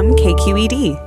from 0.00 0.16
KQED. 0.16 0.98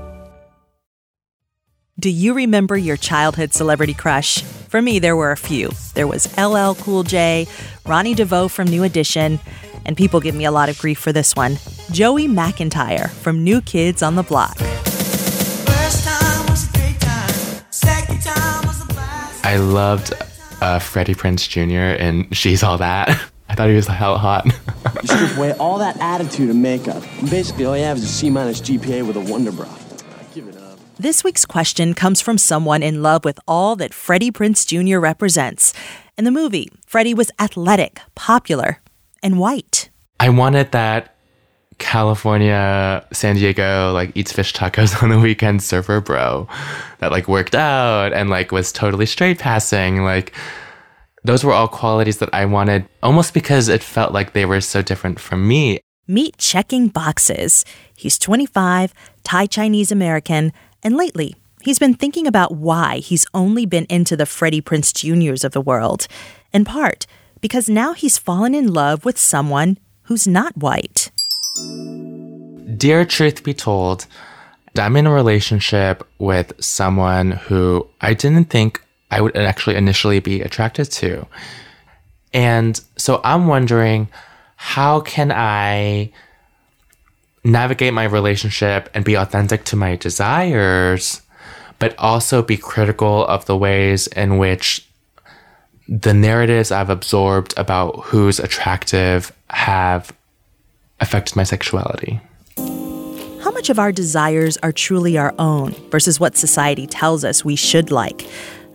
Do 1.99 2.11
you 2.11 2.35
remember 2.35 2.77
your 2.77 2.95
childhood 2.95 3.51
celebrity 3.51 3.95
crush? 3.95 4.43
For 4.43 4.83
me, 4.83 4.99
there 4.99 5.15
were 5.15 5.31
a 5.31 5.37
few. 5.37 5.71
There 5.95 6.05
was 6.05 6.27
LL 6.37 6.75
Cool 6.75 7.01
J, 7.01 7.47
Ronnie 7.87 8.13
DeVoe 8.13 8.49
from 8.49 8.67
New 8.67 8.83
Edition, 8.83 9.39
and 9.83 9.97
people 9.97 10.19
give 10.19 10.35
me 10.35 10.45
a 10.45 10.51
lot 10.51 10.69
of 10.69 10.77
grief 10.77 10.99
for 10.99 11.11
this 11.11 11.35
one 11.35 11.57
Joey 11.91 12.27
McIntyre 12.27 13.09
from 13.09 13.43
New 13.43 13.61
Kids 13.61 14.03
on 14.03 14.13
the 14.13 14.21
Block. 14.21 14.57
I 19.43 19.57
loved 19.57 20.13
uh, 20.61 20.77
Freddie 20.77 21.15
Prinze 21.15 21.49
Jr. 21.49 21.99
and 21.99 22.37
She's 22.37 22.61
All 22.61 22.77
That. 22.77 23.19
I 23.53 23.55
thought 23.55 23.69
he 23.69 23.75
was 23.75 23.85
hell 23.85 24.17
hot. 24.17 24.47
you 24.47 24.51
strip 25.03 25.37
away 25.37 25.51
all 25.59 25.77
that 25.77 25.95
attitude 25.99 26.49
and 26.49 26.59
makeup. 26.59 27.03
And 27.19 27.29
basically, 27.29 27.65
all 27.65 27.77
you 27.77 27.83
have 27.83 27.97
is 27.97 28.03
a 28.03 28.07
C 28.07 28.31
minus 28.31 28.59
GPA 28.59 29.05
with 29.05 29.15
a 29.15 29.19
wonder 29.19 29.51
bra. 29.51 29.69
Give 30.33 30.47
it 30.47 30.57
up. 30.57 30.79
This 30.97 31.23
week's 31.23 31.45
question 31.45 31.93
comes 31.93 32.19
from 32.19 32.39
someone 32.39 32.81
in 32.81 33.03
love 33.03 33.23
with 33.23 33.39
all 33.47 33.75
that 33.75 33.93
Freddie 33.93 34.31
Prinze 34.31 34.65
Jr. 34.65 34.97
represents. 34.97 35.71
In 36.17 36.25
the 36.25 36.31
movie, 36.31 36.67
Freddie 36.87 37.13
was 37.13 37.29
athletic, 37.39 37.99
popular, 38.15 38.81
and 39.21 39.37
white. 39.37 39.91
I 40.19 40.29
wanted 40.29 40.71
that 40.71 41.15
California, 41.77 43.05
San 43.13 43.35
Diego, 43.35 43.93
like 43.93 44.13
eats 44.15 44.31
fish 44.31 44.51
tacos 44.51 44.99
on 45.03 45.09
the 45.09 45.19
weekend 45.19 45.61
surfer 45.61 46.01
bro 46.01 46.47
that 47.01 47.11
like 47.11 47.27
worked 47.27 47.53
out 47.53 48.13
and 48.13 48.31
like 48.31 48.51
was 48.51 48.71
totally 48.71 49.05
straight 49.05 49.37
passing. 49.37 50.03
Like 50.03 50.33
those 51.23 51.43
were 51.43 51.53
all 51.53 51.67
qualities 51.67 52.17
that 52.17 52.33
I 52.33 52.45
wanted 52.45 52.87
almost 53.01 53.33
because 53.33 53.69
it 53.69 53.83
felt 53.83 54.13
like 54.13 54.33
they 54.33 54.45
were 54.45 54.61
so 54.61 54.81
different 54.81 55.19
from 55.19 55.47
me. 55.47 55.79
Meet 56.07 56.37
checking 56.37 56.89
boxes. 56.89 57.63
He's 57.95 58.19
25, 58.19 58.93
Thai 59.23 59.45
Chinese 59.45 59.91
American, 59.91 60.51
and 60.83 60.97
lately 60.97 61.35
he's 61.61 61.79
been 61.79 61.93
thinking 61.93 62.27
about 62.27 62.55
why 62.55 62.97
he's 62.97 63.25
only 63.33 63.65
been 63.65 63.85
into 63.85 64.17
the 64.17 64.25
Freddie 64.25 64.61
Prinze 64.61 64.93
Jr.'s 64.93 65.45
of 65.45 65.53
the 65.53 65.61
world. 65.61 66.07
In 66.51 66.65
part, 66.65 67.05
because 67.39 67.69
now 67.69 67.93
he's 67.93 68.17
fallen 68.17 68.53
in 68.53 68.73
love 68.73 69.05
with 69.05 69.17
someone 69.17 69.77
who's 70.03 70.27
not 70.27 70.57
white. 70.57 71.09
Dear 72.77 73.05
truth 73.05 73.43
be 73.43 73.53
told, 73.53 74.07
I'm 74.77 74.97
in 74.97 75.07
a 75.07 75.13
relationship 75.13 76.05
with 76.19 76.51
someone 76.61 77.31
who 77.31 77.87
I 78.01 78.13
didn't 78.13 78.49
think 78.49 78.82
I 79.13 79.21
would 79.21 79.37
actually 79.37 79.75
initially 79.75 80.19
be 80.19 80.41
attracted 80.41 80.85
to. 80.85 81.27
And 82.33 82.81
so 82.97 83.21
I'm 83.23 83.45
wondering 83.45 84.07
how 84.55 85.01
can 85.01 85.31
I 85.31 86.11
navigate 87.43 87.93
my 87.93 88.05
relationship 88.05 88.89
and 88.95 89.05
be 89.05 89.13
authentic 89.13 89.65
to 89.65 89.75
my 89.75 89.97
desires, 89.97 91.21
but 91.77 91.93
also 91.99 92.41
be 92.41 92.57
critical 92.57 93.27
of 93.27 93.45
the 93.45 93.55
ways 93.55 94.07
in 94.07 94.39
which 94.39 94.87
the 95.87 96.13
narratives 96.13 96.71
I've 96.71 96.89
absorbed 96.89 97.53
about 97.55 98.05
who's 98.05 98.39
attractive 98.39 99.31
have 99.51 100.11
affected 100.99 101.35
my 101.35 101.43
sexuality. 101.43 102.19
How 102.57 103.51
much 103.51 103.69
of 103.69 103.77
our 103.77 103.91
desires 103.91 104.57
are 104.63 104.71
truly 104.71 105.19
our 105.19 105.35
own 105.37 105.73
versus 105.91 106.19
what 106.19 106.35
society 106.35 106.87
tells 106.87 107.23
us 107.23 107.45
we 107.45 107.55
should 107.55 107.91
like? 107.91 108.25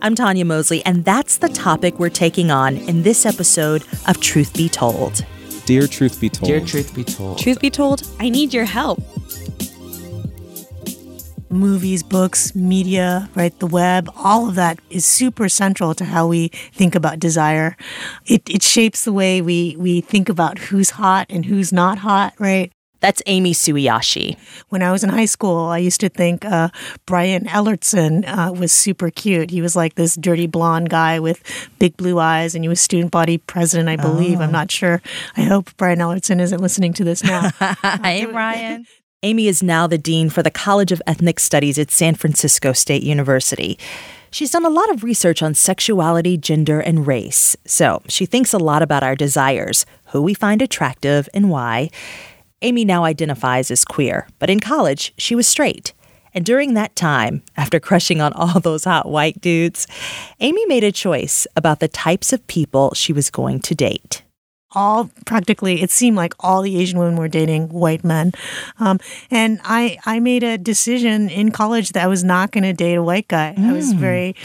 I'm 0.01 0.15
Tanya 0.15 0.45
Mosley, 0.45 0.81
and 0.85 1.03
that's 1.03 1.37
the 1.37 1.49
topic 1.49 1.99
we're 1.99 2.09
taking 2.09 2.51
on 2.51 2.77
in 2.77 3.03
this 3.03 3.25
episode 3.25 3.83
of 4.07 4.21
Truth 4.21 4.53
Be 4.53 4.69
Told. 4.69 5.25
Dear 5.65 5.87
Truth 5.87 6.21
Be 6.21 6.29
Told. 6.29 6.47
Dear 6.47 6.61
Truth 6.61 6.95
Be 6.95 7.03
Told. 7.03 7.37
Truth 7.37 7.59
be 7.59 7.69
told, 7.69 8.07
I 8.17 8.29
need 8.29 8.53
your 8.53 8.65
help. 8.65 9.01
movies, 11.51 12.03
books, 12.03 12.55
media, 12.55 13.27
right, 13.35 13.57
the 13.59 13.67
web, 13.67 14.09
all 14.15 14.47
of 14.47 14.55
that 14.55 14.79
is 14.91 15.03
super 15.03 15.49
central 15.49 15.93
to 15.95 16.05
how 16.05 16.27
we 16.27 16.49
think 16.71 16.93
about 16.95 17.19
desire. 17.19 17.75
It, 18.25 18.47
it 18.49 18.61
shapes 18.61 19.03
the 19.03 19.11
way 19.11 19.41
we, 19.41 19.75
we 19.77 19.99
think 19.99 20.29
about 20.29 20.59
who's 20.59 20.91
hot 20.91 21.25
and 21.29 21.45
who's 21.45 21.73
not 21.73 21.97
hot, 21.97 22.33
right? 22.37 22.71
That's 22.99 23.21
Amy 23.25 23.53
Sueyoshi. 23.53 24.37
When 24.69 24.83
I 24.83 24.91
was 24.91 25.03
in 25.03 25.09
high 25.09 25.25
school, 25.25 25.65
I 25.65 25.77
used 25.77 26.01
to 26.01 26.09
think 26.09 26.43
uh, 26.45 26.69
Brian 27.05 27.45
Ellertson 27.45 28.25
uh, 28.27 28.51
was 28.51 28.71
super 28.71 29.09
cute. 29.09 29.51
He 29.51 29.61
was 29.61 29.75
like 29.75 29.95
this 29.95 30.15
dirty 30.15 30.47
blonde 30.47 30.89
guy 30.89 31.19
with 31.19 31.41
big 31.79 31.95
blue 31.97 32.19
eyes, 32.19 32.55
and 32.55 32.63
he 32.63 32.69
was 32.69 32.81
student 32.81 33.11
body 33.11 33.37
president, 33.37 33.89
I 33.89 33.95
believe. 33.95 34.41
I'm 34.41 34.51
not 34.51 34.71
sure. 34.71 35.01
I 35.37 35.43
hope 35.43 35.75
Brian 35.77 35.99
Ellertson 35.99 36.41
isn't 36.41 36.61
listening 36.61 36.93
to 36.93 37.03
this 37.03 37.23
now. 37.23 37.49
hey, 38.03 38.25
Brian. 38.31 38.85
Amy 39.21 39.47
is 39.47 39.61
now 39.61 39.85
the 39.85 39.97
dean 39.97 40.29
for 40.29 40.41
the 40.41 40.51
College 40.51 40.93
of 40.93 41.01
Ethnic 41.05 41.39
Studies 41.39 41.77
at 41.77 41.91
San 41.91 42.15
Francisco 42.15 42.71
State 42.71 43.03
University. 43.03 43.77
She's 44.31 44.51
done 44.51 44.65
a 44.65 44.69
lot 44.69 44.89
of 44.91 45.03
research 45.03 45.41
on 45.41 45.55
sexuality, 45.55 46.37
gender, 46.37 46.79
and 46.79 47.05
race. 47.05 47.57
So 47.65 48.01
she 48.07 48.25
thinks 48.25 48.53
a 48.53 48.59
lot 48.59 48.81
about 48.81 49.03
our 49.03 49.15
desires, 49.15 49.85
who 50.07 50.21
we 50.21 50.33
find 50.33 50.61
attractive, 50.61 51.27
and 51.33 51.49
why. 51.49 51.89
Amy 52.61 52.83
now 52.85 53.03
identifies 53.05 53.71
as 53.71 53.85
queer, 53.85 54.27
but 54.39 54.49
in 54.49 54.59
college, 54.59 55.13
she 55.17 55.35
was 55.35 55.47
straight. 55.47 55.93
And 56.33 56.45
during 56.45 56.73
that 56.73 56.95
time, 56.95 57.41
after 57.57 57.79
crushing 57.87 58.21
on 58.21 58.33
all 58.33 58.59
those 58.59 58.83
hot 58.83 59.07
white 59.09 59.41
dudes, 59.41 59.87
Amy 60.39 60.65
made 60.67 60.83
a 60.83 60.91
choice 60.91 61.47
about 61.55 61.79
the 61.79 61.87
types 61.87 62.33
of 62.33 62.45
people 62.47 62.93
she 62.93 63.13
was 63.13 63.29
going 63.29 63.59
to 63.61 63.75
date. 63.75 64.23
all 64.75 65.09
practically 65.25 65.81
it 65.81 65.89
seemed 65.89 66.15
like 66.15 66.33
all 66.45 66.61
the 66.61 66.77
asian 66.77 66.99
women 66.99 67.15
were 67.17 67.27
dating 67.27 67.63
white 67.69 68.03
men 68.03 68.31
um, 68.77 68.99
and 69.31 69.59
i 69.63 69.97
i 70.05 70.19
made 70.19 70.43
a 70.43 70.59
decision 70.59 71.27
in 71.27 71.49
college 71.51 71.89
that 71.93 72.03
i 72.03 72.07
was 72.07 72.23
not 72.23 72.51
going 72.51 72.63
to 72.63 72.71
date 72.73 72.93
a 72.93 73.01
white 73.01 73.27
guy 73.27 73.55
i 73.57 73.73
was 73.73 73.93
very 73.93 74.35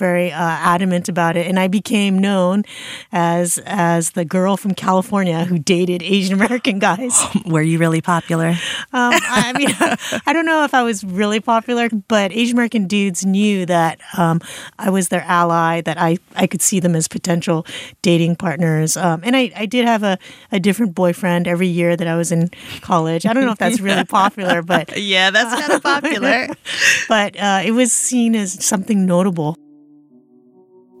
very 0.00 0.32
uh, 0.32 0.38
adamant 0.74 1.08
about 1.08 1.36
it 1.36 1.46
and 1.46 1.58
i 1.60 1.68
became 1.68 2.18
known 2.18 2.64
as 3.12 3.58
as 3.66 4.10
the 4.18 4.24
girl 4.24 4.56
from 4.56 4.74
california 4.74 5.44
who 5.44 5.58
dated 5.58 6.02
asian 6.02 6.34
american 6.34 6.78
guys 6.80 7.14
Were 7.46 7.62
you 7.62 7.78
really 7.78 8.00
popular? 8.00 8.50
um, 8.92 9.12
I 9.12 9.52
mean, 9.56 9.68
I 10.26 10.32
don't 10.32 10.46
know 10.46 10.64
if 10.64 10.72
I 10.74 10.82
was 10.82 11.02
really 11.04 11.40
popular, 11.40 11.88
but 12.08 12.32
Asian 12.32 12.56
American 12.56 12.86
dudes 12.86 13.24
knew 13.24 13.66
that 13.66 13.98
um, 14.16 14.40
I 14.78 14.90
was 14.90 15.08
their 15.08 15.22
ally, 15.22 15.80
that 15.82 15.98
I, 15.98 16.18
I 16.36 16.46
could 16.46 16.62
see 16.62 16.80
them 16.80 16.94
as 16.94 17.08
potential 17.08 17.66
dating 18.02 18.36
partners. 18.36 18.96
Um, 18.96 19.20
and 19.24 19.36
I, 19.36 19.50
I 19.56 19.66
did 19.66 19.84
have 19.86 20.02
a, 20.02 20.18
a 20.52 20.60
different 20.60 20.94
boyfriend 20.94 21.48
every 21.48 21.68
year 21.68 21.96
that 21.96 22.06
I 22.06 22.16
was 22.16 22.30
in 22.32 22.50
college. 22.80 23.26
I 23.26 23.32
don't 23.32 23.44
know 23.46 23.52
if 23.52 23.58
that's 23.58 23.80
really 23.80 24.04
popular, 24.22 24.62
but 24.62 24.96
Yeah, 24.96 25.30
that's 25.30 25.52
kind 25.60 25.72
of 25.72 25.82
popular. 25.82 26.48
but 27.08 27.36
uh, 27.38 27.62
it 27.64 27.72
was 27.72 27.92
seen 27.92 28.34
as 28.36 28.64
something 28.64 29.06
notable. 29.06 29.56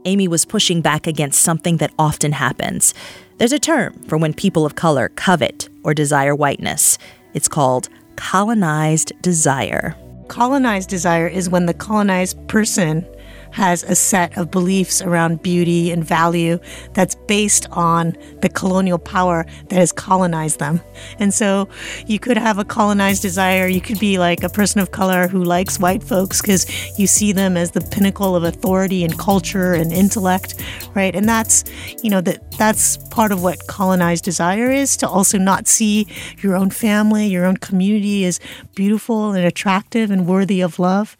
Amy 0.04 0.28
was 0.28 0.44
pushing 0.44 0.80
back 0.80 1.06
against 1.06 1.42
something 1.42 1.76
that 1.78 1.92
often 1.98 2.32
happens. 2.32 2.94
There's 3.38 3.52
a 3.52 3.58
term 3.58 3.94
for 4.08 4.16
when 4.18 4.34
people 4.34 4.64
of 4.64 4.74
color 4.74 5.10
covet 5.10 5.68
or 5.82 5.94
desire 5.94 6.34
whiteness. 6.34 6.98
It's 7.34 7.48
called 7.48 7.88
colonized 8.16 9.12
desire. 9.22 9.96
colonized 10.28 10.88
desire 10.88 11.26
is 11.26 11.48
when 11.50 11.66
the 11.66 11.74
colonized 11.74 12.36
person 12.48 13.04
has 13.52 13.82
a 13.84 13.94
set 13.94 14.36
of 14.36 14.50
beliefs 14.50 15.02
around 15.02 15.42
beauty 15.42 15.90
and 15.90 16.04
value 16.04 16.58
that's 16.94 17.14
based 17.26 17.66
on 17.70 18.16
the 18.42 18.48
colonial 18.48 18.98
power 18.98 19.46
that 19.68 19.76
has 19.76 19.92
colonized 19.92 20.58
them. 20.58 20.80
And 21.18 21.32
so 21.32 21.68
you 22.06 22.18
could 22.18 22.36
have 22.36 22.58
a 22.58 22.64
colonized 22.64 23.22
desire. 23.22 23.66
You 23.66 23.80
could 23.80 23.98
be 23.98 24.18
like 24.18 24.42
a 24.42 24.48
person 24.48 24.80
of 24.80 24.90
color 24.90 25.28
who 25.28 25.42
likes 25.42 25.78
white 25.78 26.02
folks 26.02 26.40
because 26.40 26.66
you 26.98 27.06
see 27.06 27.32
them 27.32 27.56
as 27.56 27.72
the 27.72 27.80
pinnacle 27.80 28.36
of 28.36 28.44
authority 28.44 29.04
and 29.04 29.18
culture 29.18 29.74
and 29.74 29.92
intellect, 29.92 30.54
right? 30.94 31.14
And 31.14 31.28
that's, 31.28 31.64
you 32.02 32.10
know, 32.10 32.20
that 32.22 32.50
that's 32.52 32.96
part 33.08 33.32
of 33.32 33.42
what 33.42 33.66
colonized 33.66 34.24
desire 34.24 34.70
is 34.70 34.96
to 34.98 35.08
also 35.08 35.38
not 35.38 35.66
see 35.66 36.06
your 36.38 36.56
own 36.56 36.70
family, 36.70 37.26
your 37.26 37.46
own 37.46 37.56
community 37.56 38.24
as 38.24 38.38
beautiful 38.74 39.32
and 39.32 39.44
attractive 39.46 40.10
and 40.10 40.26
worthy 40.26 40.60
of 40.60 40.78
love. 40.78 41.16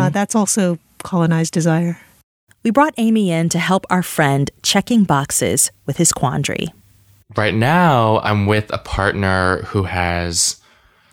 Uh, 0.00 0.08
that's 0.10 0.34
also 0.34 0.78
colonized 1.02 1.52
desire. 1.52 2.00
We 2.62 2.70
brought 2.70 2.94
Amy 2.98 3.30
in 3.30 3.48
to 3.50 3.58
help 3.58 3.86
our 3.88 4.02
friend 4.02 4.50
checking 4.62 5.04
boxes 5.04 5.70
with 5.86 5.96
his 5.96 6.12
quandary. 6.12 6.68
Right 7.36 7.54
now, 7.54 8.20
I'm 8.20 8.46
with 8.46 8.72
a 8.72 8.78
partner 8.78 9.62
who 9.62 9.84
has 9.84 10.60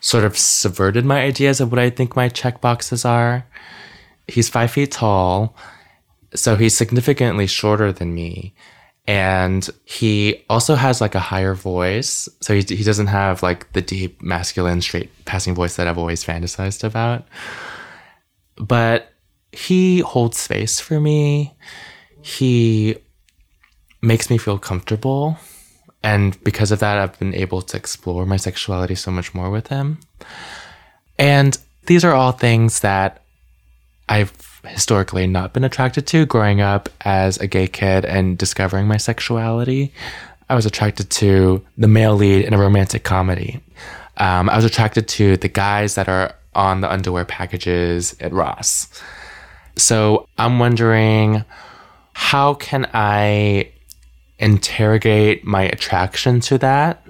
sort 0.01 0.24
of 0.24 0.38
subverted 0.38 1.06
my 1.06 1.22
ideas 1.22 1.62
of 1.62 1.72
what 1.72 1.80
I 1.80 1.89
think 1.89 2.16
my 2.16 2.30
check 2.30 2.60
boxes 2.60 3.06
are. 3.06 3.45
He's 4.28 4.50
five 4.50 4.72
feet 4.72 4.92
tall, 4.92 5.56
so 6.34 6.56
he's 6.56 6.75
significantly 6.75 7.48
shorter 7.48 7.92
than 7.92 8.13
me. 8.13 8.54
And 9.07 9.69
he 9.86 10.44
also 10.50 10.75
has 10.75 11.00
like 11.00 11.16
a 11.16 11.19
higher 11.19 11.54
voice. 11.54 12.28
So 12.42 12.54
he, 12.54 12.62
he 12.62 12.84
doesn't 12.84 13.07
have 13.07 13.42
like 13.42 13.72
the 13.72 13.81
deep, 13.81 14.22
masculine, 14.22 14.81
straight 14.81 15.10
passing 15.25 15.56
voice 15.56 15.78
that 15.78 15.88
I've 15.88 15.98
always 15.98 16.25
fantasized 16.25 16.84
about. 16.84 17.25
But 18.57 19.13
he 19.57 20.00
holds 20.01 20.38
space 20.38 20.80
for 20.80 21.00
me. 21.00 21.56
He 22.21 22.95
makes 24.04 24.30
me 24.30 24.38
feel 24.38 24.59
comfortable. 24.59 25.38
And 26.04 26.42
because 26.44 26.71
of 26.71 26.80
that, 26.80 27.00
I've 27.00 27.18
been 27.18 27.33
able 27.33 27.63
to 27.63 27.75
explore 27.75 28.27
my 28.27 28.38
sexuality 28.38 28.94
so 28.94 29.09
much 29.09 29.33
more 29.33 29.50
with 29.50 29.68
him. 29.68 30.00
And 31.18 31.57
these 31.88 32.06
are 32.06 32.13
all 32.13 32.33
things 32.33 32.81
that 32.81 33.24
I've 34.07 34.31
historically 34.63 35.25
not 35.25 35.54
been 35.54 35.63
attracted 35.63 36.06
to 36.07 36.27
growing 36.27 36.62
up 36.62 36.89
as 37.01 37.38
a 37.39 37.48
gay 37.48 37.68
kid 37.68 38.06
and 38.06 38.38
discovering 38.38 38.88
my 38.88 38.98
sexuality. 38.98 39.92
I 40.50 40.56
was 40.56 40.68
attracted 40.68 41.10
to 41.10 41.65
the 41.77 41.88
male 41.88 42.15
lead 42.15 42.45
in 42.45 42.53
a 42.53 42.60
romantic 42.60 43.03
comedy. 43.03 43.60
Um, 44.18 44.51
I 44.51 44.56
was 44.56 44.65
attracted 44.65 45.07
to 45.07 45.36
the 45.38 45.50
guys 45.50 45.95
that 45.95 46.07
are 46.07 46.36
on 46.53 46.81
the 46.81 46.92
underwear 46.92 47.25
packages 47.25 48.15
at 48.19 48.31
Ross. 48.31 48.88
So 49.77 50.27
I'm 50.38 50.59
wondering 50.59 51.44
how 52.13 52.56
can 52.56 52.89
I 52.94 53.71
interrogate 54.39 55.45
my 55.45 55.63
attraction 55.63 56.39
to 56.41 56.57
that 56.57 57.06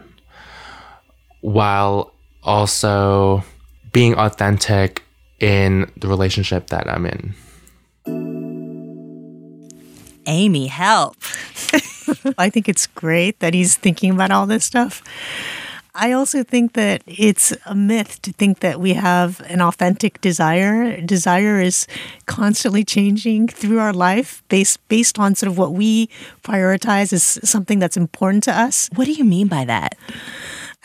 while 1.41 2.13
also 2.43 3.43
being 3.91 4.15
authentic 4.15 5.03
in 5.39 5.91
the 5.97 6.07
relationship 6.07 6.67
that 6.67 6.87
I'm 6.89 7.05
in. 7.05 7.33
Amy, 10.25 10.67
help. 10.67 11.15
I 12.37 12.49
think 12.49 12.67
it's 12.67 12.85
great 12.87 13.39
that 13.39 13.53
he's 13.53 13.75
thinking 13.75 14.11
about 14.11 14.31
all 14.31 14.45
this 14.45 14.65
stuff. 14.65 15.01
I 15.99 16.11
also 16.11 16.43
think 16.43 16.73
that 16.73 17.01
it's 17.07 17.53
a 17.65 17.73
myth 17.73 18.21
to 18.21 18.31
think 18.31 18.59
that 18.59 18.79
we 18.79 18.93
have 18.93 19.41
an 19.49 19.61
authentic 19.61 20.21
desire. 20.21 21.01
Desire 21.01 21.59
is 21.59 21.87
constantly 22.27 22.83
changing 22.83 23.47
through 23.47 23.79
our 23.79 23.93
life 23.93 24.43
based 24.47 24.87
based 24.89 25.17
on 25.17 25.33
sort 25.33 25.51
of 25.51 25.57
what 25.57 25.73
we 25.73 26.09
prioritize 26.43 27.11
as 27.13 27.39
something 27.43 27.79
that's 27.79 27.97
important 27.97 28.43
to 28.43 28.51
us. 28.51 28.89
What 28.93 29.05
do 29.05 29.13
you 29.13 29.23
mean 29.23 29.47
by 29.47 29.65
that? 29.65 29.97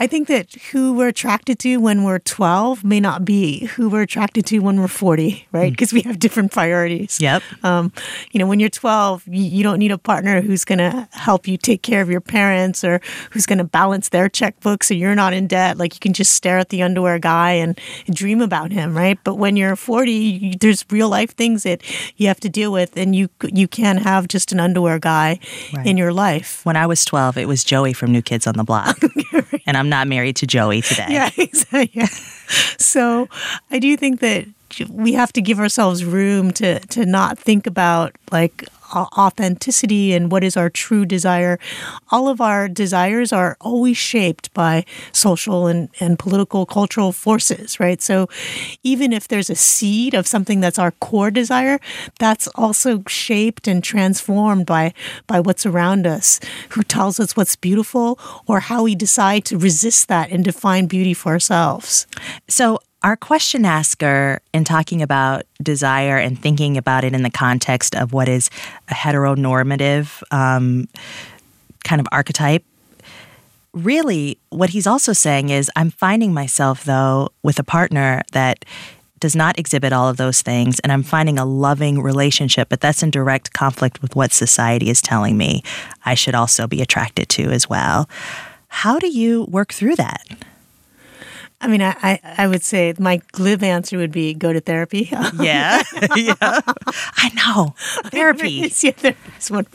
I 0.02 0.08
think 0.08 0.26
that 0.26 0.52
who 0.72 0.94
we're 0.94 1.06
attracted 1.06 1.60
to 1.60 1.76
when 1.76 2.02
we're 2.02 2.18
12 2.18 2.82
may 2.82 2.98
not 2.98 3.24
be 3.24 3.66
who 3.66 3.88
we're 3.88 4.02
attracted 4.02 4.44
to 4.46 4.58
when 4.58 4.80
we're 4.80 4.88
40, 4.88 5.46
right? 5.52 5.70
Because 5.70 5.90
mm. 5.90 5.92
we 5.92 6.00
have 6.00 6.18
different 6.18 6.50
priorities. 6.50 7.20
Yep. 7.20 7.40
Um, 7.62 7.92
you 8.32 8.40
know, 8.40 8.48
when 8.48 8.58
you're 8.58 8.68
12, 8.68 9.28
you, 9.28 9.44
you 9.44 9.62
don't 9.62 9.78
need 9.78 9.92
a 9.92 9.98
partner 9.98 10.40
who's 10.40 10.64
going 10.64 10.80
to 10.80 11.08
help 11.12 11.46
you 11.46 11.56
take 11.56 11.82
care 11.82 12.02
of 12.02 12.10
your 12.10 12.20
parents 12.20 12.82
or 12.82 13.00
who's 13.30 13.46
going 13.46 13.58
to 13.58 13.64
balance 13.64 14.08
their 14.08 14.28
checkbook 14.28 14.82
so 14.82 14.92
you're 14.92 15.14
not 15.14 15.34
in 15.34 15.46
debt. 15.46 15.78
Like 15.78 15.94
you 15.94 16.00
can 16.00 16.14
just 16.14 16.32
stare 16.32 16.58
at 16.58 16.70
the 16.70 16.82
underwear 16.82 17.20
guy 17.20 17.52
and 17.52 17.78
dream 18.10 18.40
about 18.40 18.72
him, 18.72 18.96
right? 18.96 19.20
But 19.22 19.36
when 19.36 19.54
you're 19.54 19.76
40, 19.76 20.10
you, 20.10 20.54
there's 20.60 20.84
real 20.90 21.10
life 21.10 21.30
things 21.36 21.62
that 21.62 21.80
you 22.16 22.26
have 22.26 22.40
to 22.40 22.48
deal 22.48 22.72
with, 22.72 22.96
and 22.96 23.14
you 23.14 23.28
you 23.52 23.68
can't 23.68 24.00
have 24.00 24.26
just 24.26 24.50
an 24.50 24.58
underwear 24.58 24.98
guy 24.98 25.38
right. 25.72 25.86
in 25.86 25.96
your 25.96 26.12
life. 26.12 26.66
When 26.66 26.74
I 26.74 26.88
was 26.88 27.04
12, 27.04 27.38
it 27.38 27.46
was 27.46 27.62
Joey 27.62 27.92
from 27.92 28.10
New 28.10 28.22
Kids 28.22 28.48
on 28.48 28.54
the 28.56 28.64
Block. 28.64 29.00
and 29.66 29.76
I'm 29.76 29.91
not 29.92 30.08
married 30.08 30.36
to 30.36 30.46
Joey 30.46 30.80
today. 30.80 31.06
Yeah, 31.12 31.28
exactly. 31.36 31.90
Yeah. 31.92 32.06
So 32.78 33.28
I 33.70 33.78
do 33.78 33.96
think 33.96 34.20
that 34.20 34.46
we 34.88 35.12
have 35.12 35.32
to 35.34 35.42
give 35.42 35.58
ourselves 35.58 36.04
room 36.04 36.52
to 36.52 36.80
to 36.80 37.06
not 37.06 37.38
think 37.38 37.66
about 37.66 38.14
like 38.30 38.64
authenticity 38.94 40.12
and 40.12 40.30
what 40.30 40.44
is 40.44 40.56
our 40.56 40.70
true 40.70 41.04
desire. 41.04 41.58
All 42.10 42.28
of 42.28 42.40
our 42.40 42.68
desires 42.68 43.32
are 43.32 43.56
always 43.60 43.96
shaped 43.96 44.52
by 44.54 44.84
social 45.12 45.66
and, 45.66 45.88
and 46.00 46.18
political, 46.18 46.66
cultural 46.66 47.12
forces, 47.12 47.80
right? 47.80 48.00
So 48.02 48.28
even 48.82 49.12
if 49.12 49.28
there's 49.28 49.50
a 49.50 49.54
seed 49.54 50.14
of 50.14 50.26
something 50.26 50.60
that's 50.60 50.78
our 50.78 50.90
core 50.92 51.30
desire, 51.30 51.78
that's 52.18 52.48
also 52.48 53.02
shaped 53.08 53.66
and 53.66 53.82
transformed 53.82 54.66
by, 54.66 54.92
by 55.26 55.40
what's 55.40 55.66
around 55.66 56.06
us, 56.06 56.40
who 56.70 56.82
tells 56.82 57.18
us 57.18 57.36
what's 57.36 57.56
beautiful 57.56 58.18
or 58.46 58.60
how 58.60 58.82
we 58.82 58.94
decide 58.94 59.44
to 59.46 59.58
resist 59.58 60.08
that 60.08 60.30
and 60.30 60.44
define 60.44 60.86
beauty 60.86 61.14
for 61.14 61.32
ourselves. 61.32 62.06
So 62.48 62.78
our 63.02 63.16
question 63.16 63.64
asker, 63.64 64.40
in 64.52 64.64
talking 64.64 65.02
about 65.02 65.42
desire 65.62 66.16
and 66.18 66.38
thinking 66.38 66.76
about 66.76 67.04
it 67.04 67.14
in 67.14 67.22
the 67.22 67.30
context 67.30 67.94
of 67.96 68.12
what 68.12 68.28
is 68.28 68.50
a 68.88 68.94
heteronormative 68.94 70.22
um, 70.30 70.88
kind 71.84 72.00
of 72.00 72.06
archetype, 72.12 72.64
really 73.72 74.38
what 74.50 74.70
he's 74.70 74.86
also 74.86 75.12
saying 75.12 75.48
is 75.48 75.70
I'm 75.74 75.90
finding 75.90 76.32
myself, 76.32 76.84
though, 76.84 77.30
with 77.42 77.58
a 77.58 77.64
partner 77.64 78.22
that 78.32 78.64
does 79.18 79.36
not 79.36 79.58
exhibit 79.58 79.92
all 79.92 80.08
of 80.08 80.16
those 80.16 80.42
things, 80.42 80.80
and 80.80 80.90
I'm 80.92 81.04
finding 81.04 81.38
a 81.38 81.44
loving 81.44 82.02
relationship, 82.02 82.68
but 82.68 82.80
that's 82.80 83.04
in 83.04 83.10
direct 83.10 83.52
conflict 83.52 84.02
with 84.02 84.16
what 84.16 84.32
society 84.32 84.90
is 84.90 85.00
telling 85.00 85.36
me 85.36 85.62
I 86.04 86.14
should 86.14 86.34
also 86.34 86.66
be 86.66 86.82
attracted 86.82 87.28
to 87.30 87.44
as 87.50 87.70
well. 87.70 88.08
How 88.66 88.98
do 88.98 89.06
you 89.06 89.44
work 89.44 89.72
through 89.72 89.96
that? 89.96 90.24
I 91.62 91.68
mean, 91.68 91.80
I, 91.80 91.96
I, 92.02 92.20
I, 92.38 92.46
would 92.48 92.64
say 92.64 92.92
my 92.98 93.22
glib 93.30 93.62
answer 93.62 93.96
would 93.96 94.10
be 94.10 94.34
go 94.34 94.52
to 94.52 94.60
therapy. 94.60 95.08
yeah. 95.40 95.82
yeah. 96.16 96.34
I 96.40 97.30
know. 97.34 97.74
Therapy. 98.10 98.72
yeah, 98.80 98.90
there's 99.00 99.50
one. 99.50 99.66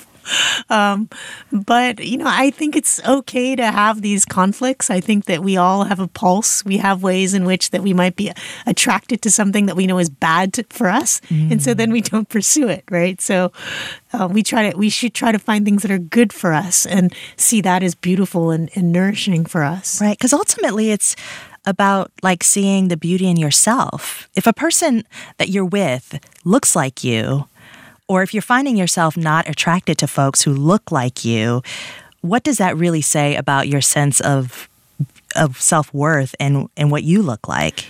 Um, 0.70 1.10
but, 1.54 2.04
you 2.04 2.18
know, 2.18 2.28
I 2.28 2.52
think 2.52 2.76
it's 2.76 3.02
okay 3.08 3.56
to 3.56 3.66
have 3.72 4.02
these 4.02 4.26
conflicts. 4.26 4.90
I 4.90 5.00
think 5.00 5.24
that 5.26 5.42
we 5.42 5.56
all 5.56 5.86
have 5.86 6.02
a 6.02 6.08
pulse. 6.08 6.66
We 6.66 6.78
have 6.78 7.02
ways 7.02 7.34
in 7.34 7.46
which 7.46 7.70
that 7.70 7.82
we 7.82 7.94
might 7.94 8.18
be 8.18 8.34
attracted 8.66 9.22
to 9.22 9.32
something 9.32 9.68
that 9.68 9.78
we 9.78 9.88
know 9.88 9.98
is 9.98 10.10
bad 10.10 10.54
to, 10.56 10.66
for 10.70 10.90
us. 10.90 11.22
Mm. 11.30 11.54
And 11.54 11.64
so 11.64 11.74
then 11.74 11.94
we 11.94 12.02
don't 12.02 12.28
pursue 12.28 12.68
it, 12.68 12.84
right? 12.92 13.22
So 13.22 13.54
uh, 14.12 14.28
we 14.30 14.44
try 14.44 14.70
to, 14.70 14.78
we 14.78 14.90
should 14.90 15.14
try 15.14 15.32
to 15.32 15.40
find 15.40 15.64
things 15.64 15.84
that 15.84 15.92
are 15.92 15.98
good 15.98 16.34
for 16.34 16.52
us 16.52 16.86
and 16.86 17.16
see 17.38 17.62
that 17.62 17.82
as 17.82 17.96
beautiful 17.96 18.52
and, 18.52 18.70
and 18.76 18.92
nourishing 18.92 19.46
for 19.46 19.64
us. 19.64 20.02
Right. 20.02 20.18
Because 20.18 20.34
ultimately 20.34 20.92
it's, 20.92 21.16
about 21.68 22.12
like 22.24 22.44
seeing 22.44 22.88
the 22.88 22.98
beauty 22.98 23.28
in 23.28 23.38
yourself. 23.38 24.28
If 24.36 24.48
a 24.48 24.54
person 24.54 25.04
that 25.38 25.50
you're 25.50 25.66
with 25.66 26.20
looks 26.44 26.76
like 26.76 27.04
you, 27.04 27.48
or 28.08 28.24
if 28.24 28.34
you're 28.34 28.42
finding 28.42 28.78
yourself 28.78 29.18
not 29.18 29.48
attracted 29.50 29.98
to 30.00 30.08
folks 30.08 30.42
who 30.42 30.54
look 30.54 30.92
like 30.92 31.26
you, 31.26 31.62
what 32.22 32.44
does 32.44 32.58
that 32.58 32.78
really 32.78 33.02
say 33.02 33.36
about 33.36 33.68
your 33.68 33.82
sense 33.82 34.20
of 34.22 34.70
of 35.36 35.62
self 35.62 35.94
worth 35.94 36.34
and, 36.40 36.70
and 36.78 36.90
what 36.90 37.04
you 37.04 37.22
look 37.22 37.48
like? 37.48 37.86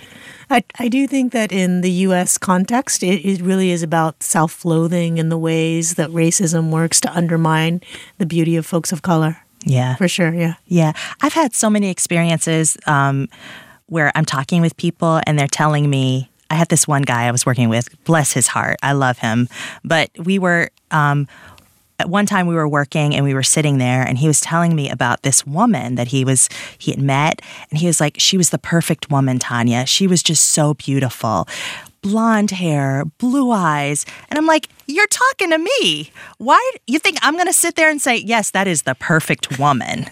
I, 0.50 0.64
I 0.78 0.88
do 0.88 1.06
think 1.06 1.32
that 1.32 1.52
in 1.52 1.82
the 1.82 1.90
US 1.90 2.36
context, 2.36 3.02
it, 3.02 3.24
it 3.24 3.40
really 3.40 3.70
is 3.70 3.82
about 3.82 4.22
self 4.22 4.64
loathing 4.64 5.18
and 5.18 5.30
the 5.30 5.38
ways 5.38 5.94
that 5.94 6.10
racism 6.10 6.70
works 6.70 7.00
to 7.02 7.12
undermine 7.16 7.80
the 8.18 8.26
beauty 8.26 8.56
of 8.56 8.66
folks 8.66 8.92
of 8.92 9.02
color. 9.02 9.38
Yeah. 9.64 9.96
For 9.96 10.08
sure. 10.08 10.32
Yeah. 10.34 10.54
Yeah. 10.66 10.92
I've 11.20 11.32
had 11.32 11.54
so 11.54 11.68
many 11.68 11.90
experiences. 11.90 12.76
Um, 12.86 13.28
where 13.88 14.12
I'm 14.14 14.24
talking 14.24 14.60
with 14.60 14.76
people 14.76 15.20
and 15.26 15.38
they're 15.38 15.46
telling 15.46 15.88
me, 15.90 16.30
I 16.50 16.54
had 16.54 16.68
this 16.68 16.88
one 16.88 17.02
guy 17.02 17.26
I 17.26 17.30
was 17.30 17.44
working 17.44 17.68
with, 17.68 17.88
bless 18.04 18.32
his 18.32 18.46
heart, 18.46 18.78
I 18.82 18.92
love 18.92 19.18
him. 19.18 19.48
But 19.84 20.10
we 20.18 20.38
were, 20.38 20.70
um, 20.90 21.28
at 21.98 22.08
one 22.08 22.26
time 22.26 22.46
we 22.46 22.54
were 22.54 22.68
working 22.68 23.14
and 23.14 23.24
we 23.24 23.34
were 23.34 23.42
sitting 23.42 23.78
there 23.78 24.02
and 24.02 24.18
he 24.18 24.28
was 24.28 24.40
telling 24.40 24.74
me 24.74 24.88
about 24.88 25.22
this 25.22 25.46
woman 25.46 25.96
that 25.96 26.08
he 26.08 26.24
was 26.24 26.48
he 26.78 26.92
had 26.92 27.00
met 27.00 27.42
and 27.70 27.78
he 27.80 27.86
was 27.86 28.00
like 28.00 28.14
she 28.18 28.36
was 28.36 28.50
the 28.50 28.58
perfect 28.58 29.10
woman 29.10 29.38
Tanya 29.38 29.84
she 29.84 30.06
was 30.06 30.22
just 30.22 30.44
so 30.44 30.74
beautiful 30.74 31.48
blonde 32.02 32.50
hair, 32.50 33.04
blue 33.18 33.50
eyes. 33.50 34.06
And 34.30 34.38
I'm 34.38 34.46
like, 34.46 34.68
you're 34.86 35.06
talking 35.06 35.50
to 35.50 35.58
me. 35.58 36.10
Why 36.38 36.70
you 36.86 36.98
think 36.98 37.18
I'm 37.22 37.34
going 37.34 37.46
to 37.46 37.52
sit 37.52 37.76
there 37.76 37.90
and 37.90 38.00
say, 38.00 38.16
yes, 38.16 38.50
that 38.52 38.66
is 38.66 38.82
the 38.82 38.94
perfect 38.94 39.58
woman? 39.58 40.06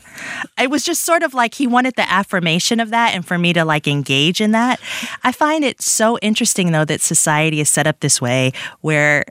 it 0.58 0.70
was 0.70 0.84
just 0.84 1.02
sort 1.02 1.22
of 1.22 1.34
like 1.34 1.54
he 1.54 1.66
wanted 1.66 1.94
the 1.96 2.10
affirmation 2.10 2.80
of 2.80 2.90
that 2.90 3.14
and 3.14 3.26
for 3.26 3.38
me 3.38 3.52
to 3.52 3.64
like 3.64 3.86
engage 3.86 4.40
in 4.40 4.52
that. 4.52 4.80
I 5.22 5.32
find 5.32 5.64
it 5.64 5.82
so 5.82 6.18
interesting 6.18 6.72
though 6.72 6.84
that 6.84 7.00
society 7.00 7.60
is 7.60 7.68
set 7.68 7.86
up 7.86 8.00
this 8.00 8.20
way 8.20 8.52
where 8.80 9.24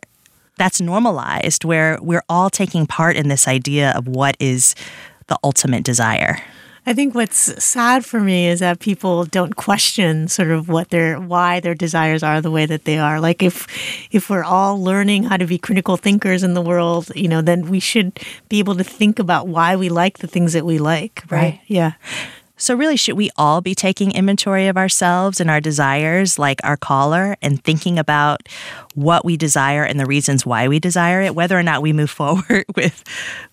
that's 0.58 0.80
normalized, 0.80 1.66
where 1.66 2.00
we're 2.02 2.24
all 2.30 2.50
taking 2.50 2.86
part 2.86 3.16
in 3.16 3.28
this 3.28 3.48
idea 3.48 3.92
of 3.96 4.08
what 4.08 4.38
is 4.40 4.76
the 5.28 5.38
ultimate 5.44 5.84
desire. 5.84 6.38
I 6.88 6.94
think 6.94 7.16
what's 7.16 7.64
sad 7.64 8.06
for 8.06 8.20
me 8.20 8.48
is 8.48 8.60
that 8.60 8.80
people 8.80 9.26
don't 9.26 9.56
question 9.56 10.28
sort 10.28 10.52
of 10.52 10.70
what 10.70 10.90
their 10.90 11.20
why 11.20 11.60
their 11.60 11.74
desires 11.74 12.22
are 12.22 12.42
the 12.42 12.52
way 12.52 12.68
that 12.68 12.86
they 12.86 13.00
are. 13.00 13.20
Like 13.20 13.42
if 13.42 13.68
if 14.12 14.30
we're 14.30 14.44
all 14.44 14.82
learning 14.82 15.24
how 15.24 15.38
to 15.38 15.48
be 15.48 15.58
critical 15.58 15.98
thinkers 15.98 16.44
in 16.44 16.54
the 16.54 16.62
world, 16.62 17.12
you 17.16 17.28
know, 17.28 17.42
then 17.42 17.70
we 17.70 17.80
should 17.80 18.20
be 18.50 18.60
able 18.60 18.76
to 18.76 18.84
think 18.84 19.18
about 19.18 19.48
why 19.48 19.76
we 19.76 19.90
like 19.90 20.20
the 20.20 20.28
things 20.28 20.54
that 20.54 20.66
we 20.66 20.78
like, 20.78 21.24
right? 21.30 21.42
right. 21.42 21.62
Yeah. 21.66 21.94
So, 22.58 22.74
really, 22.74 22.96
should 22.96 23.18
we 23.18 23.32
all 23.36 23.60
be 23.60 23.76
taking 23.76 24.12
inventory 24.14 24.68
of 24.68 24.78
ourselves 24.78 25.42
and 25.42 25.50
our 25.50 25.60
desires, 25.60 26.40
like 26.40 26.62
our 26.64 26.78
caller, 26.78 27.36
and 27.42 27.62
thinking 27.62 28.00
about 28.00 28.48
what 28.94 29.26
we 29.26 29.36
desire 29.36 29.84
and 29.84 30.00
the 30.00 30.06
reasons 30.06 30.46
why 30.46 30.70
we 30.70 30.80
desire 30.80 31.22
it, 31.22 31.36
whether 31.36 31.60
or 31.60 31.64
not 31.64 31.82
we 31.82 31.92
move 31.92 32.10
forward 32.22 32.66
with 32.76 33.04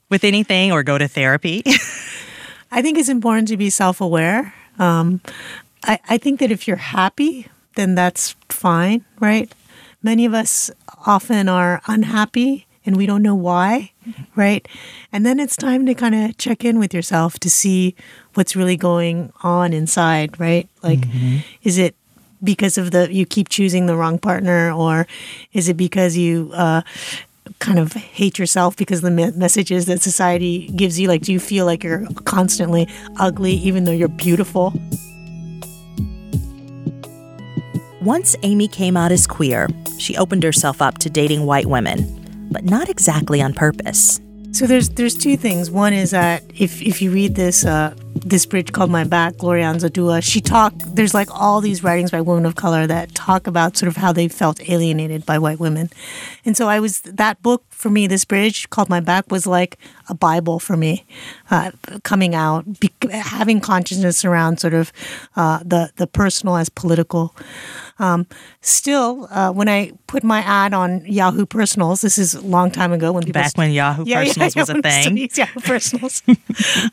with 0.09 0.23
anything 0.23 0.71
or 0.71 0.83
go 0.83 0.99
to 0.99 1.09
therapy? 1.09 1.65
I 2.73 2.83
think 2.83 2.99
it's 2.99 3.09
important 3.11 3.49
to 3.49 3.57
be 3.57 3.71
self 3.71 4.01
aware. 4.01 4.55
Um, 4.79 5.21
I, 5.85 6.01
I 6.09 6.19
think 6.19 6.41
that 6.41 6.51
if 6.51 6.67
you're 6.67 6.77
happy, 6.77 7.47
then 7.77 7.95
that's 7.95 8.35
fine, 8.49 9.05
right? 9.21 9.53
Many 10.03 10.25
of 10.25 10.35
us 10.35 10.71
often 11.07 11.49
are 11.49 11.83
unhappy 11.87 12.67
and 12.85 12.97
we 12.97 13.07
don't 13.07 13.23
know 13.23 13.35
why, 13.35 13.93
right? 14.35 14.67
And 15.13 15.25
then 15.25 15.39
it's 15.39 15.57
time 15.57 15.87
to 15.87 15.95
kind 15.95 16.15
of 16.15 16.37
check 16.39 16.65
in 16.65 16.79
with 16.79 16.93
yourself 16.93 17.39
to 17.41 17.51
see 17.51 17.95
what's 18.35 18.57
really 18.57 18.77
going 18.77 19.33
on 19.43 19.73
inside, 19.73 20.41
right? 20.41 20.69
Like, 20.83 21.01
mm-hmm. 21.01 21.39
is 21.63 21.79
it 21.79 21.95
because 22.43 22.79
of 22.79 22.91
the 22.91 23.13
you 23.13 23.25
keep 23.25 23.49
choosing 23.49 23.87
the 23.87 23.97
wrong 23.97 24.19
partner, 24.19 24.73
or 24.73 25.07
is 25.53 25.69
it 25.69 25.77
because 25.77 26.17
you 26.17 26.51
uh, 26.55 26.83
kind 27.59 27.79
of 27.79 27.93
hate 27.93 28.39
yourself 28.39 28.77
because 28.77 29.01
the 29.01 29.11
messages 29.11 29.87
that 29.87 30.03
society 30.03 30.69
gives 30.69 30.99
you? 30.99 31.09
Like, 31.09 31.23
do 31.23 31.33
you 31.33 31.41
feel 31.41 31.67
like 31.67 31.85
you're 31.85 32.07
constantly 32.25 32.89
ugly 33.19 33.53
even 33.53 33.85
though 33.85 33.93
you're 33.93 34.09
beautiful? 34.09 34.73
Once 38.01 38.35
Amy 38.43 38.67
came 38.67 38.97
out 38.97 39.13
as 39.13 39.27
queer, 39.27 39.69
she 39.99 40.17
opened 40.17 40.43
herself 40.43 40.83
up 40.83 40.99
to 40.99 41.09
dating 41.09 41.47
white 41.47 41.67
women, 41.67 42.49
but 42.51 42.65
not 42.65 42.89
exactly 42.89 43.41
on 43.41 43.55
purpose. 43.55 44.21
So 44.51 44.67
there's 44.67 44.89
there's 44.91 45.17
two 45.17 45.37
things. 45.37 45.71
One 45.71 45.93
is 45.93 46.11
that 46.11 46.43
if 46.55 46.83
if 46.83 47.01
you 47.01 47.11
read 47.11 47.37
this 47.37 47.65
uh, 47.65 47.95
this 48.25 48.47
bridge 48.47 48.73
called 48.73 48.91
My 48.91 49.05
Back, 49.05 49.39
Gloria 49.39 49.65
Anzaldúa, 49.65 50.23
she 50.23 50.41
talk. 50.41 50.73
There's 50.87 51.15
like 51.15 51.29
all 51.31 51.61
these 51.61 51.83
writings 51.83 52.11
by 52.11 52.21
women 52.21 52.47
of 52.47 52.55
color 52.55 52.87
that 52.87 53.15
talk 53.15 53.47
about 53.47 53.77
sort 53.77 53.89
of 53.89 53.97
how 53.97 54.13
they 54.13 54.29
felt 54.29 54.61
alienated 54.69 55.27
by 55.27 55.39
white 55.39 55.59
women, 55.59 55.91
and 56.45 56.57
so 56.57 56.69
I 56.69 56.81
was 56.81 57.01
that 57.03 57.43
book 57.43 57.65
for 57.69 57.91
me. 57.91 58.07
This 58.07 58.25
bridge 58.25 58.71
called 58.71 58.89
My 58.89 59.01
Back 59.01 59.31
was 59.31 59.47
like 59.47 59.79
a 60.09 60.15
bible 60.15 60.59
for 60.59 60.77
me, 60.77 61.05
uh, 61.51 61.73
coming 62.03 62.35
out, 62.35 62.81
be, 62.81 62.91
having 63.11 63.61
consciousness 63.61 64.25
around 64.25 64.59
sort 64.59 64.75
of 64.75 64.93
uh, 65.37 65.61
the 65.65 65.91
the 65.97 66.07
personal 66.07 66.57
as 66.57 66.69
political. 66.69 67.35
Um, 68.03 68.27
still, 68.61 69.29
uh, 69.31 69.53
when 69.53 69.69
I 69.69 69.93
put 70.09 70.25
my 70.25 70.41
ad 70.41 70.75
on 70.75 71.07
Yahoo 71.07 71.47
Personals, 71.47 72.01
this 72.01 72.19
is 72.19 72.35
a 72.35 72.41
long 72.41 72.71
time 72.71 72.93
ago 72.93 73.13
when 73.13 73.23
people 73.23 73.41
Back 73.41 73.57
when 73.57 73.71
Yahoo 73.71 74.05
Personals 74.05 74.57
was 74.57 74.69
a 74.71 74.83
thing. 74.83 75.17
Yahoo 75.17 75.61
Personals. 75.73 76.23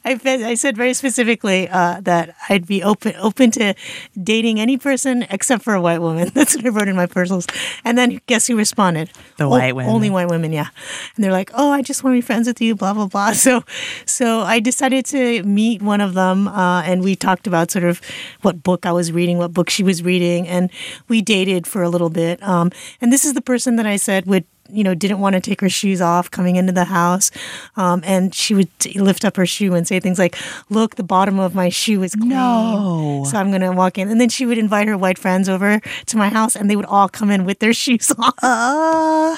I, 0.06 0.18
said, 0.18 0.42
I 0.44 0.54
said 0.54 0.78
very 0.78 0.94
specifically 0.94 1.68
uh, 1.68 2.02
that 2.02 2.36
I'd 2.48 2.68
be 2.68 2.84
open 2.84 3.16
open 3.20 3.50
to 3.52 3.74
dating 4.22 4.60
any 4.60 4.78
person 4.78 5.26
except 5.32 5.64
for 5.64 5.74
a 5.74 5.82
white 5.82 6.00
woman. 6.00 6.30
That's 6.34 6.56
what 6.56 6.66
I 6.66 6.70
wrote 6.70 6.88
in 6.88 6.96
my 6.96 7.08
personals. 7.08 7.48
And 7.84 7.98
then 7.98 8.22
guess 8.28 8.46
who 8.46 8.56
responded? 8.56 9.10
The 9.38 9.46
O- 9.46 9.50
white 9.50 9.76
women. 9.76 9.92
Only 9.92 10.10
white 10.12 10.30
women, 10.30 10.54
yeah. 10.54 10.68
And 11.16 11.24
they're 11.24 11.32
like, 11.32 11.50
"Oh, 11.56 11.72
I 11.72 11.82
just 11.82 12.04
want 12.04 12.14
to 12.14 12.18
be 12.18 12.22
friends 12.22 12.48
with 12.48 12.62
you." 12.62 12.76
Blah 12.76 12.94
blah 12.94 13.08
blah. 13.08 13.32
So, 13.34 13.64
so 14.06 14.42
I 14.42 14.60
decided 14.60 15.06
to 15.08 15.42
meet 15.44 15.82
one 15.82 16.02
of 16.02 16.14
them, 16.14 16.48
uh, 16.48 16.84
and 16.84 17.04
we 17.04 17.16
talked 17.16 17.48
about 17.48 17.72
sort 17.72 17.86
of 17.86 18.00
what 18.42 18.62
book 18.62 18.86
I 18.86 18.92
was 18.92 19.12
reading, 19.12 19.38
what 19.40 19.54
book 19.54 19.70
she 19.70 19.84
was 19.84 20.04
reading, 20.04 20.48
and 20.48 20.70
we 21.08 21.22
dated 21.22 21.66
for 21.68 21.84
a 21.84 21.90
little 21.90 22.10
bit. 22.10 22.42
Um, 22.44 22.72
and 23.02 23.12
this 23.12 23.26
is 23.26 23.34
the 23.34 23.42
person 23.42 23.76
that 23.78 23.86
I 23.86 23.96
said 23.96 24.26
would 24.26 24.46
you 24.72 24.84
know, 24.84 24.94
didn't 24.94 25.20
want 25.20 25.34
to 25.34 25.40
take 25.42 25.62
her 25.62 25.70
shoes 25.70 26.02
off 26.02 26.30
coming 26.32 26.56
into 26.56 26.72
the 26.72 26.86
house. 26.86 27.32
Um, 27.76 28.02
and 28.06 28.34
she 28.34 28.54
would 28.56 28.70
t- 28.80 29.00
lift 29.00 29.26
up 29.26 29.36
her 29.38 29.46
shoe 29.46 29.74
and 29.74 29.88
say 29.88 30.00
things 30.00 30.20
like, 30.20 30.36
Look, 30.70 30.96
the 30.96 31.04
bottom 31.04 31.40
of 31.40 31.56
my 31.56 31.70
shoe 31.70 32.04
is 32.04 32.16
clean. 32.16 32.30
No. 32.30 33.24
So 33.28 33.38
I'm 33.38 33.50
going 33.50 33.62
to 33.62 33.72
walk 33.72 33.98
in. 33.98 34.10
And 34.10 34.20
then 34.20 34.30
she 34.30 34.46
would 34.46 34.58
invite 34.58 34.88
her 34.88 34.98
white 34.98 35.18
friends 35.18 35.50
over 35.50 35.80
to 36.08 36.18
my 36.18 36.30
house 36.30 36.56
and 36.56 36.70
they 36.70 36.76
would 36.76 36.86
all 36.86 37.10
come 37.10 37.30
in 37.32 37.46
with 37.46 37.60
their 37.60 37.74
shoes 37.84 38.12
on. 38.18 38.34
Uh, 38.44 39.36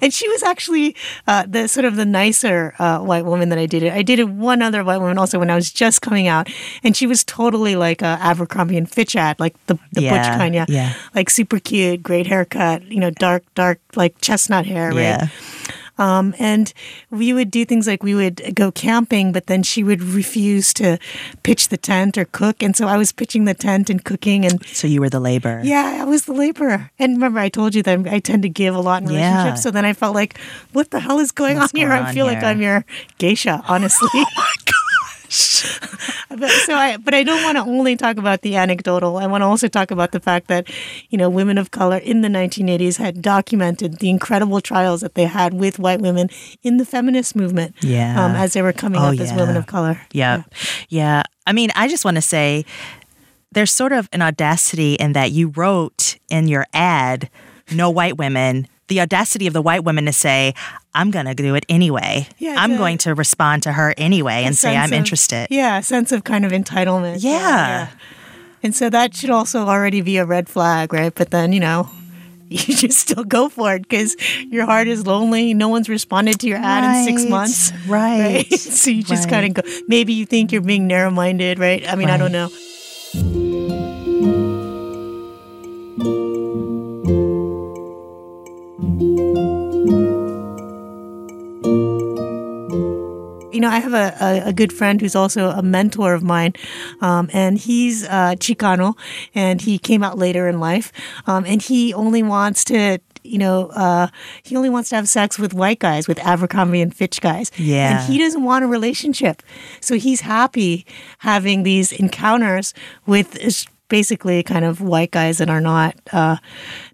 And 0.00 0.12
she 0.12 0.28
was 0.28 0.42
actually 0.42 0.96
uh, 1.26 1.44
the 1.46 1.68
sort 1.68 1.84
of 1.84 1.96
the 1.96 2.04
nicer 2.06 2.74
uh, 2.78 2.98
white 3.00 3.24
woman 3.24 3.48
that 3.50 3.58
I 3.58 3.66
dated. 3.66 3.92
I 3.92 4.02
dated 4.02 4.28
one 4.38 4.62
other 4.62 4.82
white 4.84 4.98
woman 4.98 5.18
also 5.18 5.38
when 5.38 5.50
I 5.50 5.54
was 5.54 5.70
just 5.70 6.00
coming 6.02 6.26
out, 6.28 6.48
and 6.82 6.96
she 6.96 7.06
was 7.06 7.22
totally 7.24 7.76
like 7.76 8.02
a 8.02 8.18
Abercrombie 8.20 8.76
and 8.76 8.90
Fitch 8.90 9.14
ad, 9.16 9.38
like 9.38 9.54
the 9.66 9.78
the 9.92 10.02
Yeah, 10.02 10.10
butch 10.10 10.38
kind, 10.38 10.54
yeah, 10.54 10.66
yeah. 10.68 10.94
like 11.14 11.30
super 11.30 11.58
cute, 11.60 12.02
great 12.02 12.26
haircut, 12.26 12.82
you 12.90 12.98
know, 13.00 13.10
dark 13.10 13.42
dark 13.54 13.78
like 13.94 14.14
chestnut 14.20 14.64
hair, 14.66 14.71
Yeah. 14.72 15.18
right? 15.20 15.30
Um, 15.98 16.34
and 16.38 16.72
we 17.10 17.34
would 17.34 17.50
do 17.50 17.66
things 17.66 17.86
like 17.86 18.02
we 18.02 18.14
would 18.14 18.54
go 18.54 18.72
camping, 18.72 19.30
but 19.30 19.46
then 19.46 19.62
she 19.62 19.84
would 19.84 20.02
refuse 20.02 20.72
to 20.74 20.98
pitch 21.42 21.68
the 21.68 21.76
tent 21.76 22.16
or 22.16 22.24
cook, 22.24 22.62
and 22.62 22.74
so 22.74 22.88
I 22.88 22.96
was 22.96 23.12
pitching 23.12 23.44
the 23.44 23.52
tent 23.54 23.90
and 23.90 24.02
cooking 24.02 24.46
and. 24.46 24.64
so 24.66 24.86
you 24.88 25.00
were 25.02 25.10
the 25.10 25.20
labor. 25.20 25.60
Yeah, 25.62 25.98
I 26.00 26.04
was 26.04 26.24
the 26.24 26.32
laborer. 26.32 26.90
And 26.98 27.12
remember, 27.12 27.40
I 27.40 27.50
told 27.50 27.74
you 27.74 27.82
that 27.82 28.08
I 28.08 28.20
tend 28.20 28.42
to 28.42 28.48
give 28.48 28.74
a 28.74 28.80
lot 28.80 29.02
in 29.02 29.10
Yeah. 29.10 29.16
relationships. 29.16 29.62
So 29.62 29.70
then 29.70 29.84
I 29.84 29.92
felt 29.92 30.14
like, 30.14 30.38
what 30.72 30.90
the 30.90 30.98
hell 30.98 31.18
is 31.20 31.30
going 31.30 31.58
What's 31.58 31.74
on 31.74 31.78
here? 31.78 31.88
going 31.90 32.02
I 32.04 32.08
on 32.08 32.14
feel 32.14 32.24
like? 32.26 32.42
I'm 32.42 32.62
your 32.62 32.84
geisha, 33.18 33.62
honestly. 33.68 34.08
oh 34.14 34.24
my 34.36 34.54
gosh. 35.32 35.80
but, 36.28 36.50
so 36.50 36.74
I, 36.74 36.96
but 36.96 37.14
I 37.14 37.22
don't 37.22 37.42
want 37.42 37.56
to 37.56 37.62
only 37.64 37.96
talk 37.96 38.16
about 38.16 38.42
the 38.42 38.56
anecdotal. 38.56 39.16
I 39.16 39.26
want 39.26 39.42
to 39.42 39.46
also 39.46 39.68
talk 39.68 39.90
about 39.90 40.12
the 40.12 40.20
fact 40.20 40.48
that, 40.48 40.68
you 41.10 41.18
know, 41.18 41.28
women 41.28 41.58
of 41.58 41.70
color 41.70 41.96
in 41.98 42.20
the 42.20 42.28
1980s 42.28 42.98
had 42.98 43.22
documented 43.22 43.98
the 43.98 44.10
incredible 44.10 44.60
trials 44.60 45.00
that 45.00 45.14
they 45.14 45.24
had 45.24 45.54
with 45.54 45.78
white 45.78 46.00
women 46.00 46.28
in 46.62 46.76
the 46.76 46.84
feminist 46.84 47.34
movement. 47.34 47.74
Yeah. 47.80 48.22
Um, 48.22 48.32
as 48.32 48.52
they 48.52 48.62
were 48.62 48.72
coming 48.72 49.00
Oh, 49.00 49.12
up 49.12 49.20
as 49.20 49.32
women 49.32 49.56
of 49.56 49.66
color. 49.66 50.00
Yeah. 50.12 50.44
Yeah. 50.88 51.22
I 51.46 51.52
mean, 51.52 51.70
I 51.74 51.88
just 51.88 52.04
want 52.04 52.16
to 52.16 52.22
say 52.22 52.64
there's 53.50 53.70
sort 53.70 53.92
of 53.92 54.08
an 54.12 54.22
audacity 54.22 54.94
in 54.94 55.12
that 55.12 55.32
you 55.32 55.48
wrote 55.48 56.16
in 56.28 56.48
your 56.48 56.66
ad, 56.72 57.28
no 57.72 57.90
white 57.90 58.16
women, 58.16 58.66
the 58.92 59.00
audacity 59.00 59.46
of 59.46 59.54
the 59.54 59.62
white 59.62 59.84
women 59.84 60.04
to 60.04 60.12
say, 60.12 60.52
I'm 60.92 61.10
going 61.10 61.24
to 61.24 61.34
do 61.34 61.54
it 61.54 61.64
anyway. 61.66 62.28
Yeah, 62.38 62.56
I'm 62.58 62.76
going 62.76 62.98
to 62.98 63.14
respond 63.14 63.62
to 63.62 63.72
her 63.72 63.94
anyway 63.96 64.44
and 64.44 64.54
say, 64.54 64.76
I'm 64.76 64.92
of- 64.92 64.92
interested. 64.92 65.46
Yeah, 65.48 65.78
a 65.78 65.82
sense 65.82 66.12
of 66.12 66.24
kind 66.24 66.44
of 66.44 66.52
entitlement. 66.52 67.22
Yeah. 67.22 67.88
And 68.62 68.74
so 68.74 68.90
that 68.90 69.14
should 69.16 69.30
also 69.30 69.66
already 69.66 70.02
be 70.02 70.18
a 70.18 70.26
red 70.26 70.46
flag, 70.46 70.92
right? 70.92 71.12
But 71.14 71.30
then, 71.30 71.54
you 71.54 71.60
know, 71.60 71.88
you 72.48 72.74
just 72.74 72.98
still 72.98 73.24
go 73.24 73.48
for 73.48 73.74
it 73.74 73.82
because 73.82 74.14
your 74.50 74.66
heart 74.66 74.88
is 74.88 75.06
lonely. 75.06 75.54
No 75.54 75.68
one's 75.68 75.88
responded 75.88 76.38
to 76.40 76.46
your 76.46 76.58
ad 76.58 76.84
in 76.84 77.16
six 77.16 77.30
months. 77.30 77.72
right, 77.88 78.46
so 78.52 78.90
you 78.90 79.02
just 79.02 79.24
right. 79.24 79.30
kind 79.42 79.58
of 79.58 79.64
go, 79.64 79.70
maybe 79.88 80.12
you 80.12 80.26
think 80.26 80.52
you're 80.52 80.60
being 80.60 80.86
narrow 80.86 81.10
minded, 81.10 81.58
right? 81.58 81.90
I 81.90 81.94
mean, 81.94 82.10
I 82.10 82.18
don't 82.18 82.32
know. 82.32 82.50
You 93.52 93.60
know, 93.60 93.68
I 93.68 93.78
have 93.78 93.92
a, 93.92 94.16
a, 94.20 94.48
a 94.48 94.52
good 94.52 94.72
friend 94.72 95.00
who's 95.00 95.14
also 95.14 95.50
a 95.50 95.62
mentor 95.62 96.14
of 96.14 96.22
mine, 96.22 96.54
um, 97.00 97.28
and 97.32 97.58
he's 97.58 98.04
uh, 98.04 98.34
Chicano, 98.38 98.96
and 99.34 99.60
he 99.60 99.78
came 99.78 100.02
out 100.02 100.18
later 100.18 100.48
in 100.48 100.58
life, 100.58 100.92
um, 101.26 101.44
and 101.46 101.62
he 101.62 101.94
only 101.94 102.22
wants 102.22 102.64
to. 102.66 102.98
You 103.24 103.38
know, 103.38 103.68
uh, 103.68 104.08
he 104.42 104.56
only 104.56 104.68
wants 104.68 104.88
to 104.88 104.96
have 104.96 105.08
sex 105.08 105.38
with 105.38 105.54
white 105.54 105.78
guys, 105.78 106.08
with 106.08 106.18
Abercrombie 106.18 106.80
and 106.80 106.92
Fitch 106.92 107.20
guys. 107.20 107.52
Yeah. 107.56 108.00
And 108.02 108.12
he 108.12 108.18
doesn't 108.18 108.42
want 108.42 108.64
a 108.64 108.66
relationship. 108.66 109.44
So 109.80 109.94
he's 109.94 110.22
happy 110.22 110.84
having 111.18 111.62
these 111.62 111.92
encounters 111.92 112.74
with 113.06 113.38
basically 113.92 114.42
kind 114.42 114.64
of 114.64 114.80
white 114.80 115.10
guys 115.10 115.36
that 115.36 115.50
are 115.50 115.60
not, 115.60 115.94
uh, 116.12 116.36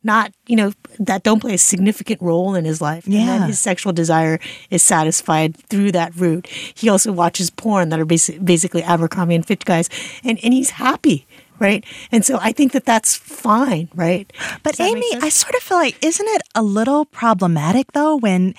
not, 0.02 0.32
you 0.48 0.56
know, 0.56 0.72
that 0.98 1.22
don't 1.22 1.38
play 1.38 1.54
a 1.54 1.58
significant 1.58 2.20
role 2.20 2.56
in 2.56 2.64
his 2.64 2.80
life. 2.80 3.04
And 3.06 3.14
Yeah. 3.14 3.46
his 3.46 3.60
sexual 3.60 3.92
desire 3.92 4.40
is 4.68 4.82
satisfied 4.82 5.56
through 5.70 5.92
that 5.92 6.10
route. 6.16 6.48
He 6.74 6.88
also 6.88 7.12
watches 7.12 7.50
porn 7.50 7.90
that 7.90 8.00
are 8.00 8.04
basi- 8.06 8.44
basically 8.44 8.82
Abercrombie 8.82 9.36
and 9.36 9.46
Fitch 9.46 9.64
guys, 9.64 9.88
and, 10.24 10.40
and 10.42 10.52
he's 10.52 10.70
happy, 10.70 11.24
right? 11.60 11.84
And 12.10 12.24
so 12.26 12.38
I 12.42 12.50
think 12.50 12.72
that 12.72 12.84
that's 12.84 13.14
fine, 13.14 13.88
right? 13.94 14.26
But 14.64 14.74
Does 14.74 14.78
that 14.78 14.94
make 14.94 15.04
Amy. 15.14 15.22
I 15.22 15.28
sort 15.28 15.54
of 15.54 15.62
feel 15.62 15.78
like, 15.78 16.04
isn't 16.04 16.26
it 16.36 16.42
a 16.56 16.62
little 16.64 17.04
problematic 17.04 17.92
though 17.92 18.16
when 18.16 18.56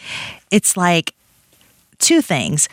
it's 0.50 0.78
like 0.78 1.14
two 2.00 2.22
things? 2.22 2.70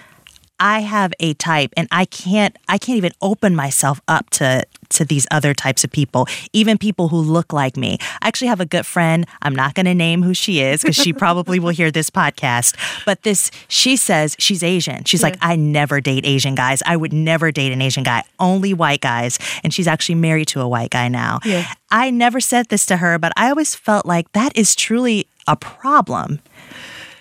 I 0.58 0.80
have 0.80 1.12
a 1.20 1.34
type 1.34 1.72
and 1.76 1.86
I 1.92 2.06
can't 2.06 2.56
I 2.66 2.78
can't 2.78 2.96
even 2.96 3.12
open 3.20 3.54
myself 3.54 4.00
up 4.08 4.30
to 4.40 4.62
to 4.90 5.04
these 5.04 5.26
other 5.30 5.54
types 5.54 5.84
of 5.84 5.90
people, 5.90 6.26
even 6.52 6.78
people 6.78 7.08
who 7.08 7.18
look 7.18 7.52
like 7.52 7.76
me. 7.76 7.98
I 8.22 8.28
actually 8.28 8.48
have 8.48 8.60
a 8.60 8.66
good 8.66 8.86
friend. 8.86 9.26
I'm 9.42 9.54
not 9.54 9.74
going 9.74 9.86
to 9.86 9.94
name 9.94 10.22
who 10.22 10.34
she 10.34 10.60
is 10.60 10.82
because 10.82 10.96
she 10.96 11.12
probably 11.12 11.58
will 11.58 11.70
hear 11.70 11.90
this 11.90 12.10
podcast. 12.10 12.76
But 13.04 13.22
this, 13.22 13.50
she 13.68 13.96
says 13.96 14.36
she's 14.38 14.62
Asian. 14.62 15.04
She's 15.04 15.22
like, 15.22 15.36
I 15.40 15.56
never 15.56 16.00
date 16.00 16.26
Asian 16.26 16.54
guys. 16.54 16.82
I 16.86 16.96
would 16.96 17.12
never 17.12 17.50
date 17.50 17.72
an 17.72 17.82
Asian 17.82 18.04
guy, 18.04 18.22
only 18.38 18.74
white 18.74 19.00
guys. 19.00 19.38
And 19.62 19.72
she's 19.72 19.86
actually 19.86 20.16
married 20.16 20.48
to 20.48 20.60
a 20.60 20.68
white 20.68 20.90
guy 20.90 21.08
now. 21.08 21.40
Yeah. 21.44 21.66
I 21.90 22.10
never 22.10 22.40
said 22.40 22.68
this 22.68 22.86
to 22.86 22.98
her, 22.98 23.18
but 23.18 23.32
I 23.36 23.48
always 23.48 23.74
felt 23.74 24.06
like 24.06 24.32
that 24.32 24.56
is 24.56 24.74
truly 24.74 25.28
a 25.46 25.56
problem. 25.56 26.40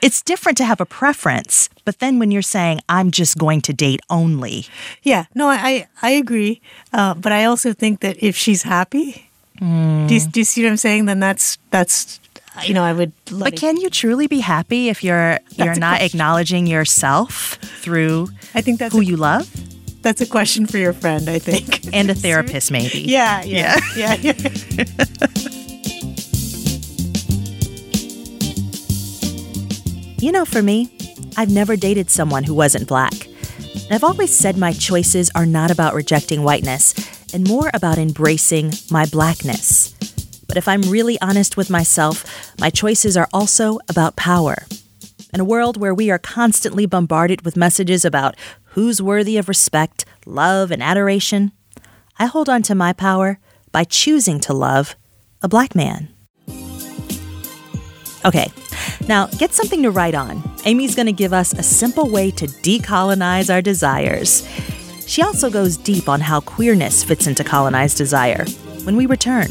It's 0.06 0.22
different 0.22 0.58
to 0.60 0.66
have 0.66 0.80
a 0.80 0.86
preference, 0.86 1.68
but 1.84 1.98
then 1.98 2.20
when 2.20 2.30
you're 2.30 2.44
saying, 2.44 2.82
I'm 2.88 3.10
just 3.10 3.38
going 3.38 3.62
to 3.62 3.74
date 3.74 4.02
only, 4.10 4.68
Yeah, 5.02 5.26
no, 5.34 5.50
I 5.50 5.88
I, 6.02 6.12
agree, 6.12 6.62
uh, 6.94 7.16
but 7.16 7.32
I 7.32 7.46
also 7.46 7.74
think 7.74 8.02
that 8.02 8.22
if 8.22 8.38
she's 8.38 8.62
happy, 8.62 9.30
do, 9.60 9.66
you, 10.10 10.20
do 10.20 10.40
you 10.40 10.44
see 10.46 10.64
what 10.64 10.70
I'm 10.70 10.78
saying? 10.78 11.06
Then 11.06 11.20
that's 11.20 11.58
that's 11.72 12.20
you 12.64 12.74
know 12.76 12.84
I 12.84 12.94
would. 12.94 13.14
But 13.32 13.56
can 13.56 13.78
you 13.78 13.90
truly 13.90 14.28
be 14.28 14.42
happy 14.42 14.90
if 14.90 15.04
you're 15.04 15.40
you're 15.58 15.76
not 15.76 15.98
question. 15.98 16.06
acknowledging 16.06 16.68
yourself 16.68 17.58
through 17.82 18.30
I 18.54 18.62
think 18.62 18.80
that's 18.80 18.94
who 18.94 19.02
a, 19.02 19.04
you 19.04 19.18
love 19.18 19.50
that's 20.06 20.22
a 20.22 20.28
question 20.28 20.68
for 20.68 20.78
your 20.78 20.94
friend. 20.94 21.28
I 21.28 21.40
think. 21.40 21.92
and 21.92 22.12
a 22.12 22.16
therapist 22.26 22.72
maybe? 22.72 23.00
Yeah, 23.00 23.44
yeah, 23.44 23.80
yeah, 23.98 24.14
yeah. 24.22 25.56
You 30.18 30.32
know, 30.32 30.46
for 30.46 30.64
me, 30.64 30.90
I've 31.38 31.52
never 31.52 31.76
dated 31.76 32.10
someone 32.10 32.44
who 32.44 32.54
wasn't 32.54 32.88
black. 32.88 33.14
I've 33.92 34.04
always 34.04 34.36
said 34.36 34.58
my 34.58 34.72
choices 34.72 35.30
are 35.36 35.46
not 35.46 35.72
about 35.72 35.94
rejecting 35.94 36.44
whiteness 36.44 36.94
and 37.34 37.48
more 37.48 37.70
about 37.74 37.98
embracing 37.98 38.72
my 38.90 39.06
blackness. 39.06 39.94
But 40.48 40.58
if 40.58 40.68
I'm 40.68 40.82
really 40.84 41.20
honest 41.22 41.58
with 41.58 41.70
myself, 41.70 42.54
my 42.60 42.70
choices 42.70 43.18
are 43.18 43.28
also 43.34 43.78
about 43.90 44.16
power. 44.16 44.66
In 45.34 45.42
a 45.42 45.46
world 45.46 45.76
where 45.76 45.94
we 45.94 46.10
are 46.10 46.18
constantly 46.18 46.86
bombarded 46.86 47.44
with 47.44 47.58
messages 47.58 48.06
about 48.06 48.36
who's 48.70 49.02
worthy 49.02 49.38
of 49.38 49.50
respect, 49.50 50.06
love, 50.26 50.72
and 50.72 50.82
adoration, 50.82 51.52
I 52.18 52.28
hold 52.28 52.48
on 52.48 52.64
to 52.64 52.74
my 52.74 52.94
power 52.94 53.38
by 53.74 53.84
choosing 53.84 54.40
to 54.42 54.54
love 54.54 54.96
a 55.42 55.50
black 55.50 55.76
man. 55.76 56.15
Okay, 58.26 58.52
now 59.08 59.28
get 59.28 59.54
something 59.54 59.84
to 59.84 59.92
write 59.92 60.16
on. 60.16 60.42
Amy's 60.66 60.96
going 60.96 61.06
to 61.06 61.14
give 61.14 61.32
us 61.32 61.54
a 61.54 61.62
simple 61.62 62.10
way 62.10 62.32
to 62.32 62.48
decolonize 62.48 63.54
our 63.54 63.62
desires. 63.62 64.48
She 65.06 65.22
also 65.22 65.52
goes 65.52 65.78
deep 65.78 66.10
on 66.10 66.22
how 66.22 66.40
queerness 66.40 67.04
fits 67.04 67.28
into 67.28 67.44
colonized 67.44 67.98
desire 67.98 68.46
when 68.84 68.96
we 68.96 69.06
return. 69.06 69.48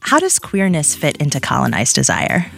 How 0.00 0.18
does 0.18 0.38
queerness 0.38 0.96
fit 0.96 1.18
into 1.18 1.38
colonized 1.38 1.94
desire? 1.94 2.50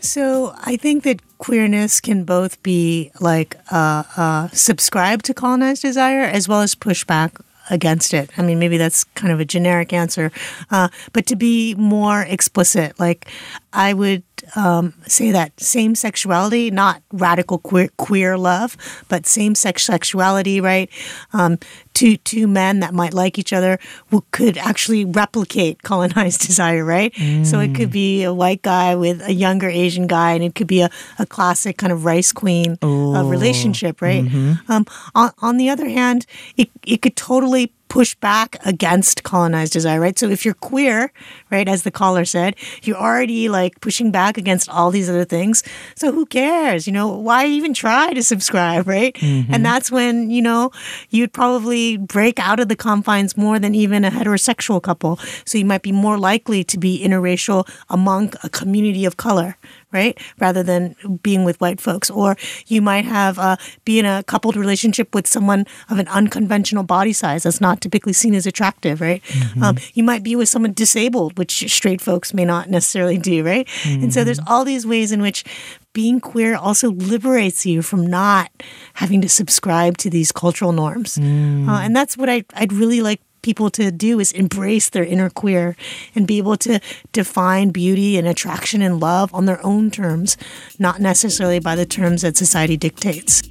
So 0.00 0.54
I 0.64 0.76
think 0.76 1.04
that 1.04 1.20
queerness 1.38 2.00
can 2.00 2.24
both 2.24 2.62
be 2.62 3.10
like 3.20 3.56
uh, 3.70 4.04
uh, 4.16 4.48
subscribe 4.48 5.22
to 5.24 5.34
colonized 5.34 5.82
desire 5.82 6.22
as 6.22 6.48
well 6.48 6.62
as 6.62 6.74
push 6.74 7.04
back 7.04 7.38
against 7.70 8.14
it. 8.14 8.30
I 8.36 8.42
mean, 8.42 8.58
maybe 8.58 8.76
that's 8.76 9.04
kind 9.04 9.32
of 9.32 9.40
a 9.40 9.44
generic 9.44 9.92
answer, 9.92 10.30
uh, 10.70 10.88
but 11.12 11.26
to 11.26 11.36
be 11.36 11.74
more 11.74 12.22
explicit, 12.22 12.98
like 12.98 13.28
I 13.72 13.92
would 13.92 14.22
um, 14.54 14.94
say 15.06 15.32
that 15.32 15.58
same 15.60 15.94
sexuality, 15.94 16.70
not 16.70 17.02
radical 17.12 17.58
queer, 17.58 17.88
queer 17.96 18.38
love, 18.38 18.76
but 19.08 19.26
same 19.26 19.54
sex 19.54 19.84
sexuality, 19.84 20.60
right? 20.60 20.90
Um, 21.32 21.58
two 21.94 22.16
two 22.18 22.46
men 22.46 22.80
that 22.80 22.94
might 22.94 23.14
like 23.14 23.38
each 23.38 23.52
other 23.52 23.78
who 24.10 24.24
could 24.30 24.58
actually 24.58 25.04
replicate 25.04 25.82
colonized 25.82 26.40
desire, 26.46 26.84
right? 26.84 27.12
Mm. 27.14 27.46
So 27.46 27.58
it 27.60 27.74
could 27.74 27.90
be 27.90 28.22
a 28.22 28.32
white 28.32 28.62
guy 28.62 28.94
with 28.94 29.22
a 29.22 29.32
younger 29.32 29.68
Asian 29.68 30.06
guy, 30.06 30.32
and 30.32 30.44
it 30.44 30.54
could 30.54 30.66
be 30.66 30.82
a, 30.82 30.90
a 31.18 31.26
classic 31.26 31.78
kind 31.78 31.92
of 31.92 32.04
rice 32.04 32.32
queen 32.32 32.78
uh, 32.82 33.24
relationship, 33.24 34.02
right? 34.02 34.24
Mm-hmm. 34.24 34.70
Um, 34.70 34.86
on, 35.14 35.32
on 35.38 35.56
the 35.56 35.70
other 35.70 35.88
hand, 35.88 36.26
it 36.56 36.70
it 36.84 37.02
could 37.02 37.16
totally 37.16 37.72
push 37.88 38.14
back 38.16 38.56
against 38.64 39.22
colonized 39.22 39.72
desire, 39.72 40.00
right? 40.00 40.18
So 40.18 40.28
if 40.28 40.44
you're 40.44 40.54
queer, 40.54 41.12
right, 41.50 41.68
as 41.68 41.82
the 41.82 41.90
caller 41.90 42.24
said, 42.24 42.56
you're 42.82 42.96
already 42.96 43.48
like 43.48 43.80
pushing 43.80 44.10
back 44.10 44.36
against 44.36 44.68
all 44.68 44.90
these 44.90 45.08
other 45.08 45.24
things. 45.24 45.62
So 45.94 46.12
who 46.12 46.26
cares? 46.26 46.86
You 46.86 46.92
know, 46.92 47.08
why 47.16 47.46
even 47.46 47.74
try 47.74 48.12
to 48.12 48.22
subscribe, 48.22 48.86
right? 48.86 49.14
Mm-hmm. 49.14 49.54
And 49.54 49.64
that's 49.64 49.90
when, 49.90 50.30
you 50.30 50.42
know, 50.42 50.70
you'd 51.10 51.32
probably 51.32 51.96
break 51.96 52.38
out 52.38 52.60
of 52.60 52.68
the 52.68 52.76
confines 52.76 53.36
more 53.36 53.58
than 53.58 53.74
even 53.74 54.04
a 54.04 54.10
heterosexual 54.10 54.82
couple. 54.82 55.18
So 55.44 55.58
you 55.58 55.64
might 55.64 55.82
be 55.82 55.92
more 55.92 56.18
likely 56.18 56.64
to 56.64 56.78
be 56.78 57.02
interracial 57.04 57.68
among 57.88 58.32
a 58.42 58.48
community 58.48 59.04
of 59.04 59.16
color, 59.16 59.56
right? 59.92 60.18
Rather 60.38 60.62
than 60.62 60.96
being 61.22 61.44
with 61.44 61.60
white 61.60 61.80
folks. 61.80 62.10
Or 62.10 62.36
you 62.66 62.82
might 62.82 63.04
have 63.04 63.38
uh, 63.38 63.56
be 63.84 63.98
in 63.98 64.04
a 64.04 64.22
coupled 64.24 64.56
relationship 64.56 65.14
with 65.14 65.26
someone 65.26 65.66
of 65.88 65.98
an 65.98 66.08
unconventional 66.08 66.82
body 66.82 67.12
size 67.12 67.44
that's 67.44 67.60
not 67.60 67.80
typically 67.80 68.12
seen 68.12 68.34
as 68.34 68.46
attractive, 68.46 69.00
right? 69.00 69.22
Mm-hmm. 69.24 69.62
Um, 69.62 69.78
you 69.94 70.02
might 70.02 70.22
be 70.22 70.36
with 70.36 70.48
someone 70.48 70.72
disabled, 70.72 71.38
which 71.38 71.70
straight 71.72 72.00
folks 72.00 72.34
may 72.34 72.44
not 72.44 72.68
necessarily 72.68 73.18
do, 73.18 73.44
right? 73.44 73.66
Mm-hmm. 73.66 74.04
And 74.04 74.14
so 74.14 74.24
there's 74.24 74.40
all 74.46 74.64
these 74.64 74.86
ways 74.86 75.12
in 75.12 75.22
which 75.22 75.44
being 75.92 76.20
queer 76.20 76.56
also 76.56 76.90
liberates 76.90 77.64
you 77.64 77.80
from 77.80 78.06
not 78.06 78.50
having 78.94 79.22
to 79.22 79.28
subscribe 79.28 79.96
to 79.96 80.10
these 80.10 80.30
cultural 80.30 80.72
norms. 80.72 81.16
Mm. 81.16 81.68
Uh, 81.68 81.80
and 81.80 81.96
that's 81.96 82.18
what 82.18 82.28
I, 82.28 82.44
I'd 82.52 82.72
really 82.72 83.00
like 83.00 83.22
people 83.46 83.70
to 83.70 83.92
do 83.92 84.18
is 84.18 84.32
embrace 84.32 84.90
their 84.90 85.04
inner 85.04 85.30
queer 85.30 85.76
and 86.16 86.26
be 86.26 86.38
able 86.38 86.56
to 86.56 86.80
define 87.12 87.70
beauty 87.70 88.18
and 88.18 88.26
attraction 88.26 88.82
and 88.82 88.98
love 88.98 89.32
on 89.32 89.46
their 89.46 89.64
own 89.64 89.88
terms, 89.88 90.36
not 90.80 91.00
necessarily 91.00 91.60
by 91.60 91.76
the 91.76 91.86
terms 91.86 92.22
that 92.22 92.36
society 92.36 92.76
dictates. 92.76 93.44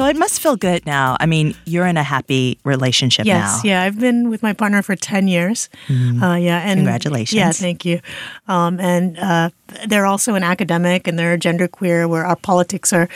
So 0.00 0.06
it 0.06 0.16
must 0.16 0.40
feel 0.40 0.56
good 0.56 0.86
now. 0.86 1.18
I 1.20 1.26
mean, 1.26 1.54
you're 1.66 1.84
in 1.84 1.98
a 1.98 2.02
happy 2.02 2.58
relationship 2.64 3.26
yes, 3.26 3.36
now. 3.36 3.56
Yes, 3.56 3.64
yeah. 3.66 3.82
I've 3.82 4.00
been 4.00 4.30
with 4.30 4.42
my 4.42 4.54
partner 4.54 4.80
for 4.80 4.96
10 4.96 5.28
years. 5.28 5.68
Mm. 5.88 6.22
Uh, 6.22 6.36
yeah. 6.36 6.60
And 6.60 6.78
Congratulations. 6.78 7.36
Yeah, 7.36 7.52
thank 7.52 7.84
you. 7.84 8.00
Um, 8.48 8.80
and 8.80 9.18
uh, 9.18 9.50
they're 9.86 10.06
also 10.06 10.36
an 10.36 10.42
academic 10.42 11.06
and 11.06 11.18
they're 11.18 11.36
genderqueer 11.36 12.08
where 12.08 12.24
our 12.24 12.36
politics 12.36 12.94
are 12.94 13.10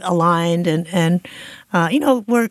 aligned 0.00 0.66
and, 0.66 0.86
and 0.94 1.28
uh, 1.74 1.90
you 1.92 2.00
know, 2.00 2.24
we're 2.26 2.48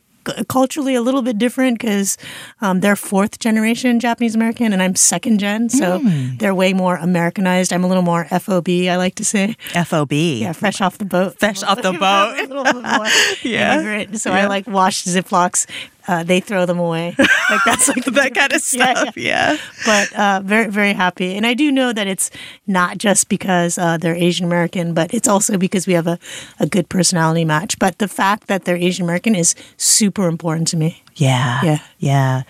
culturally 0.47 0.95
a 0.95 1.01
little 1.01 1.21
bit 1.21 1.37
different 1.37 1.79
because 1.79 2.17
um, 2.61 2.79
they're 2.79 2.95
fourth 2.95 3.39
generation 3.39 3.99
Japanese 3.99 4.35
American 4.35 4.73
and 4.73 4.81
I'm 4.81 4.95
second 4.95 5.39
gen, 5.39 5.69
so 5.69 5.99
mm. 5.99 6.37
they're 6.39 6.55
way 6.55 6.73
more 6.73 6.97
Americanized. 6.97 7.73
I'm 7.73 7.83
a 7.83 7.87
little 7.87 8.03
more 8.03 8.25
FOB, 8.25 8.69
I 8.69 8.95
like 8.97 9.15
to 9.15 9.25
say. 9.25 9.55
FOB. 9.85 10.11
Yeah, 10.11 10.53
fresh 10.53 10.81
off 10.81 10.97
the 10.97 11.05
boat. 11.05 11.39
Fresh 11.39 11.63
off 11.63 11.81
the 11.81 11.93
boat. 11.93 12.35
a 12.39 12.47
little 12.47 12.63
bit 12.63 12.75
more 12.75 13.05
yeah. 13.43 13.73
immigrant. 13.79 14.19
So 14.19 14.31
yeah. 14.31 14.43
I 14.43 14.47
like 14.47 14.67
wash 14.67 15.03
Ziplocs 15.03 15.65
uh, 16.09 16.23
they 16.23 16.39
throw 16.39 16.65
them 16.65 16.79
away. 16.79 17.15
Like 17.49 17.61
that's 17.65 17.87
like 17.87 18.05
that 18.05 18.35
kind 18.35 18.53
of 18.53 18.61
stuff. 18.75 19.17
Yeah. 19.17 19.53
yeah. 19.53 19.57
But 19.83 20.13
uh, 20.13 20.41
very 20.45 20.67
very 20.69 20.93
happy, 20.93 21.35
and 21.35 21.47
I 21.47 21.55
do 21.55 21.71
know 21.71 21.91
that 21.91 22.05
it's 22.05 22.29
not 22.67 22.99
just 22.99 23.27
because 23.27 23.79
uh, 23.79 23.97
they're 23.97 24.13
Asian 24.13 24.45
American, 24.45 24.93
but 24.93 25.11
it's 25.15 25.27
also 25.27 25.57
because 25.57 25.87
we 25.87 25.93
have 25.93 26.05
a, 26.05 26.19
a 26.59 26.67
good 26.67 26.89
personality 26.89 27.45
match. 27.45 27.79
But 27.79 27.97
the 27.97 28.07
fact 28.07 28.45
that 28.49 28.65
they're 28.65 28.77
Asian 28.77 29.03
American 29.03 29.33
is 29.33 29.55
super 29.77 30.27
important 30.27 30.67
to 30.67 30.77
me. 30.77 31.01
Yeah. 31.15 31.59
Yeah. 31.63 31.79
Yeah. 31.97 32.43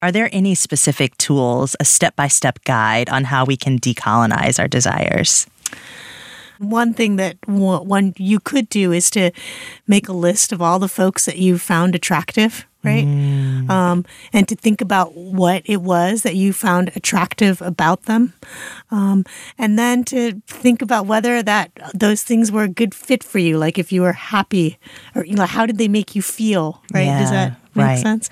Are 0.00 0.10
there 0.10 0.30
any 0.32 0.54
specific 0.54 1.14
tools, 1.18 1.76
a 1.78 1.84
step 1.84 2.16
by 2.16 2.28
step 2.28 2.64
guide 2.64 3.10
on 3.10 3.24
how 3.24 3.44
we 3.44 3.58
can 3.58 3.78
decolonize 3.78 4.58
our 4.58 4.68
desires? 4.68 5.46
One 6.58 6.94
thing 6.94 7.16
that 7.16 7.36
one 7.46 8.14
you 8.16 8.40
could 8.40 8.70
do 8.70 8.90
is 8.92 9.10
to 9.10 9.32
make 9.86 10.08
a 10.08 10.14
list 10.14 10.50
of 10.50 10.62
all 10.62 10.78
the 10.78 10.88
folks 10.88 11.26
that 11.26 11.36
you 11.36 11.58
found 11.58 11.94
attractive 11.94 12.66
right? 12.82 13.04
Mm. 13.04 13.68
Um, 13.68 14.04
and 14.32 14.48
to 14.48 14.56
think 14.56 14.80
about 14.80 15.14
what 15.14 15.62
it 15.64 15.82
was 15.82 16.22
that 16.22 16.34
you 16.34 16.52
found 16.52 16.92
attractive 16.96 17.60
about 17.62 18.04
them, 18.04 18.32
um, 18.90 19.24
and 19.58 19.78
then 19.78 20.04
to 20.04 20.40
think 20.46 20.82
about 20.82 21.06
whether 21.06 21.42
that 21.42 21.70
those 21.94 22.22
things 22.22 22.50
were 22.50 22.64
a 22.64 22.68
good 22.68 22.94
fit 22.94 23.22
for 23.22 23.38
you. 23.38 23.58
Like 23.58 23.78
if 23.78 23.92
you 23.92 24.02
were 24.02 24.12
happy, 24.12 24.78
or 25.14 25.24
you 25.24 25.34
know, 25.34 25.46
how 25.46 25.66
did 25.66 25.78
they 25.78 25.88
make 25.88 26.14
you 26.14 26.22
feel? 26.22 26.82
Right? 26.92 27.06
Yeah, 27.06 27.20
Does 27.20 27.30
that 27.30 27.60
make 27.74 27.86
right. 27.86 27.98
sense? 27.98 28.30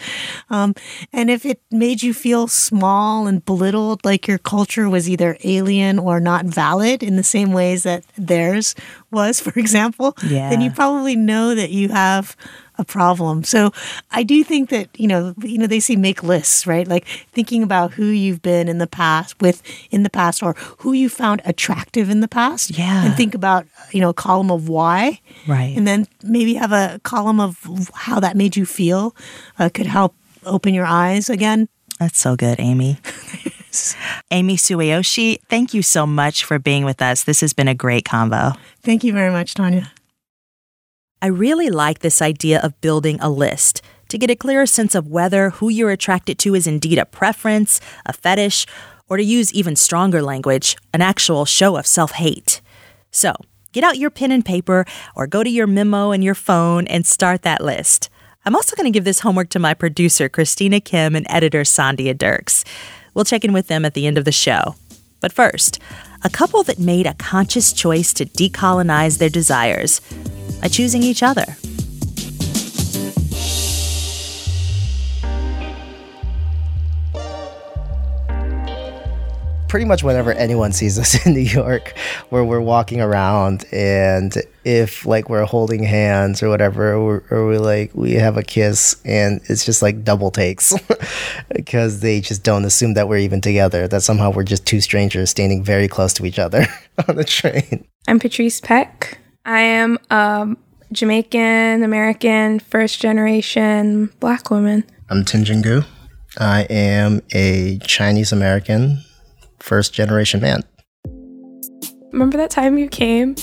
Um, 0.50 0.74
and 1.12 1.30
if 1.30 1.44
it 1.44 1.60
made 1.70 2.02
you 2.02 2.14
feel 2.14 2.48
small 2.48 3.26
and 3.26 3.44
belittled, 3.44 4.04
like 4.04 4.26
your 4.26 4.38
culture 4.38 4.88
was 4.88 5.08
either 5.08 5.36
alien 5.44 5.98
or 5.98 6.20
not 6.20 6.46
valid 6.46 7.02
in 7.02 7.16
the 7.16 7.22
same 7.22 7.52
ways 7.52 7.82
that 7.82 8.04
theirs 8.16 8.74
was, 9.10 9.40
for 9.44 9.58
example, 9.58 10.16
yeah. 10.24 10.50
then 10.50 10.60
you 10.60 10.70
probably 10.70 11.16
know 11.16 11.54
that 11.54 11.70
you 11.70 11.88
have 11.88 12.36
a 12.78 12.84
problem. 12.84 13.44
So 13.44 13.72
I 14.12 14.22
do 14.22 14.42
think 14.44 14.70
that 14.70 14.88
you 14.98 15.08
know 15.08 15.34
you 15.42 15.58
know 15.58 15.66
they 15.66 15.80
say 15.80 15.96
make 15.96 16.22
lists, 16.22 16.66
right? 16.66 16.86
Like 16.86 17.06
thinking 17.32 17.62
about 17.62 17.92
who 17.92 18.06
you've 18.06 18.40
been 18.40 18.68
in 18.68 18.78
the 18.78 18.86
past 18.86 19.40
with 19.40 19.62
in 19.90 20.04
the 20.04 20.10
past 20.10 20.42
or 20.42 20.54
who 20.78 20.92
you 20.92 21.08
found 21.08 21.42
attractive 21.44 22.08
in 22.08 22.20
the 22.20 22.28
past. 22.28 22.78
Yeah. 22.78 23.04
And 23.04 23.14
think 23.14 23.34
about 23.34 23.66
you 23.92 24.00
know 24.00 24.10
a 24.10 24.14
column 24.14 24.50
of 24.50 24.68
why. 24.68 25.20
Right. 25.46 25.76
And 25.76 25.86
then 25.86 26.06
maybe 26.22 26.54
have 26.54 26.72
a 26.72 27.00
column 27.02 27.40
of 27.40 27.90
how 27.94 28.20
that 28.20 28.36
made 28.36 28.56
you 28.56 28.64
feel. 28.64 29.14
Uh, 29.58 29.68
could 29.68 29.86
help 29.86 30.14
open 30.44 30.72
your 30.72 30.86
eyes 30.86 31.28
again. 31.28 31.68
That's 31.98 32.18
so 32.18 32.36
good, 32.36 32.60
Amy. 32.60 32.98
Amy 34.30 34.56
Sueyoshi, 34.56 35.40
thank 35.48 35.74
you 35.74 35.82
so 35.82 36.06
much 36.06 36.44
for 36.44 36.58
being 36.58 36.84
with 36.84 37.02
us. 37.02 37.24
This 37.24 37.40
has 37.40 37.52
been 37.52 37.68
a 37.68 37.74
great 37.74 38.04
convo. 38.04 38.56
Thank 38.82 39.04
you 39.04 39.12
very 39.12 39.30
much, 39.30 39.54
Tanya. 39.54 39.92
I 41.20 41.26
really 41.26 41.68
like 41.68 41.98
this 41.98 42.22
idea 42.22 42.60
of 42.60 42.80
building 42.80 43.18
a 43.20 43.28
list 43.28 43.82
to 44.08 44.18
get 44.18 44.30
a 44.30 44.36
clearer 44.36 44.66
sense 44.66 44.94
of 44.94 45.08
whether 45.08 45.50
who 45.50 45.68
you're 45.68 45.90
attracted 45.90 46.38
to 46.38 46.54
is 46.54 46.66
indeed 46.66 46.96
a 46.96 47.04
preference, 47.04 47.80
a 48.06 48.12
fetish, 48.12 48.66
or 49.08 49.16
to 49.16 49.24
use 49.24 49.52
even 49.52 49.74
stronger 49.74 50.22
language, 50.22 50.76
an 50.94 51.02
actual 51.02 51.44
show 51.44 51.76
of 51.76 51.88
self 51.88 52.12
hate. 52.12 52.60
So, 53.10 53.34
get 53.72 53.82
out 53.82 53.98
your 53.98 54.10
pen 54.10 54.30
and 54.30 54.44
paper 54.44 54.84
or 55.16 55.26
go 55.26 55.42
to 55.42 55.50
your 55.50 55.66
memo 55.66 56.12
and 56.12 56.22
your 56.22 56.36
phone 56.36 56.86
and 56.86 57.04
start 57.04 57.42
that 57.42 57.64
list. 57.64 58.10
I'm 58.44 58.54
also 58.54 58.76
going 58.76 58.90
to 58.90 58.96
give 58.96 59.04
this 59.04 59.20
homework 59.20 59.48
to 59.50 59.58
my 59.58 59.74
producer, 59.74 60.28
Christina 60.28 60.80
Kim, 60.80 61.16
and 61.16 61.26
editor, 61.28 61.62
Sandhya 61.62 62.16
Dirks. 62.16 62.64
We'll 63.12 63.24
check 63.24 63.44
in 63.44 63.52
with 63.52 63.66
them 63.66 63.84
at 63.84 63.94
the 63.94 64.06
end 64.06 64.18
of 64.18 64.24
the 64.24 64.32
show. 64.32 64.76
But 65.20 65.32
first, 65.32 65.80
a 66.22 66.30
couple 66.30 66.62
that 66.62 66.78
made 66.78 67.06
a 67.06 67.14
conscious 67.14 67.72
choice 67.72 68.12
to 68.14 68.24
decolonize 68.24 69.18
their 69.18 69.28
desires 69.28 70.00
by 70.60 70.68
choosing 70.68 71.02
each 71.02 71.22
other. 71.22 71.44
Pretty 79.68 79.84
much 79.84 80.02
whenever 80.02 80.32
anyone 80.32 80.72
sees 80.72 80.98
us 80.98 81.26
in 81.26 81.34
New 81.34 81.40
York, 81.40 81.94
where 82.30 82.42
we're 82.42 82.60
walking 82.60 83.02
around, 83.02 83.66
and 83.70 84.34
if 84.64 85.04
like 85.04 85.28
we're 85.28 85.44
holding 85.44 85.82
hands 85.82 86.42
or 86.42 86.48
whatever, 86.48 86.94
or, 86.94 87.22
or 87.30 87.46
we 87.46 87.58
like 87.58 87.90
we 87.94 88.12
have 88.14 88.38
a 88.38 88.42
kiss, 88.42 88.96
and 89.04 89.42
it's 89.44 89.66
just 89.66 89.82
like 89.82 90.04
double 90.04 90.30
takes 90.30 90.72
because 91.54 92.00
they 92.00 92.22
just 92.22 92.42
don't 92.42 92.64
assume 92.64 92.94
that 92.94 93.08
we're 93.08 93.18
even 93.18 93.42
together, 93.42 93.86
that 93.88 94.02
somehow 94.02 94.30
we're 94.30 94.42
just 94.42 94.64
two 94.64 94.80
strangers 94.80 95.28
standing 95.28 95.62
very 95.62 95.86
close 95.86 96.14
to 96.14 96.24
each 96.24 96.38
other 96.38 96.66
on 97.08 97.16
the 97.16 97.24
train. 97.24 97.86
I'm 98.08 98.18
Patrice 98.18 98.62
Peck. 98.62 99.18
I 99.48 99.60
am 99.60 99.98
a 100.10 100.54
Jamaican 100.92 101.82
American 101.82 102.60
first 102.60 103.00
generation 103.00 104.12
black 104.20 104.50
woman. 104.50 104.84
I'm 105.08 105.24
Tinjingu. 105.24 105.86
I 106.38 106.66
am 106.68 107.22
a 107.32 107.78
Chinese 107.78 108.30
American 108.30 109.02
first 109.58 109.94
generation 109.94 110.42
man. 110.42 110.64
Remember 112.12 112.36
that 112.36 112.50
time 112.50 112.76
you 112.76 112.88
came 112.88 113.36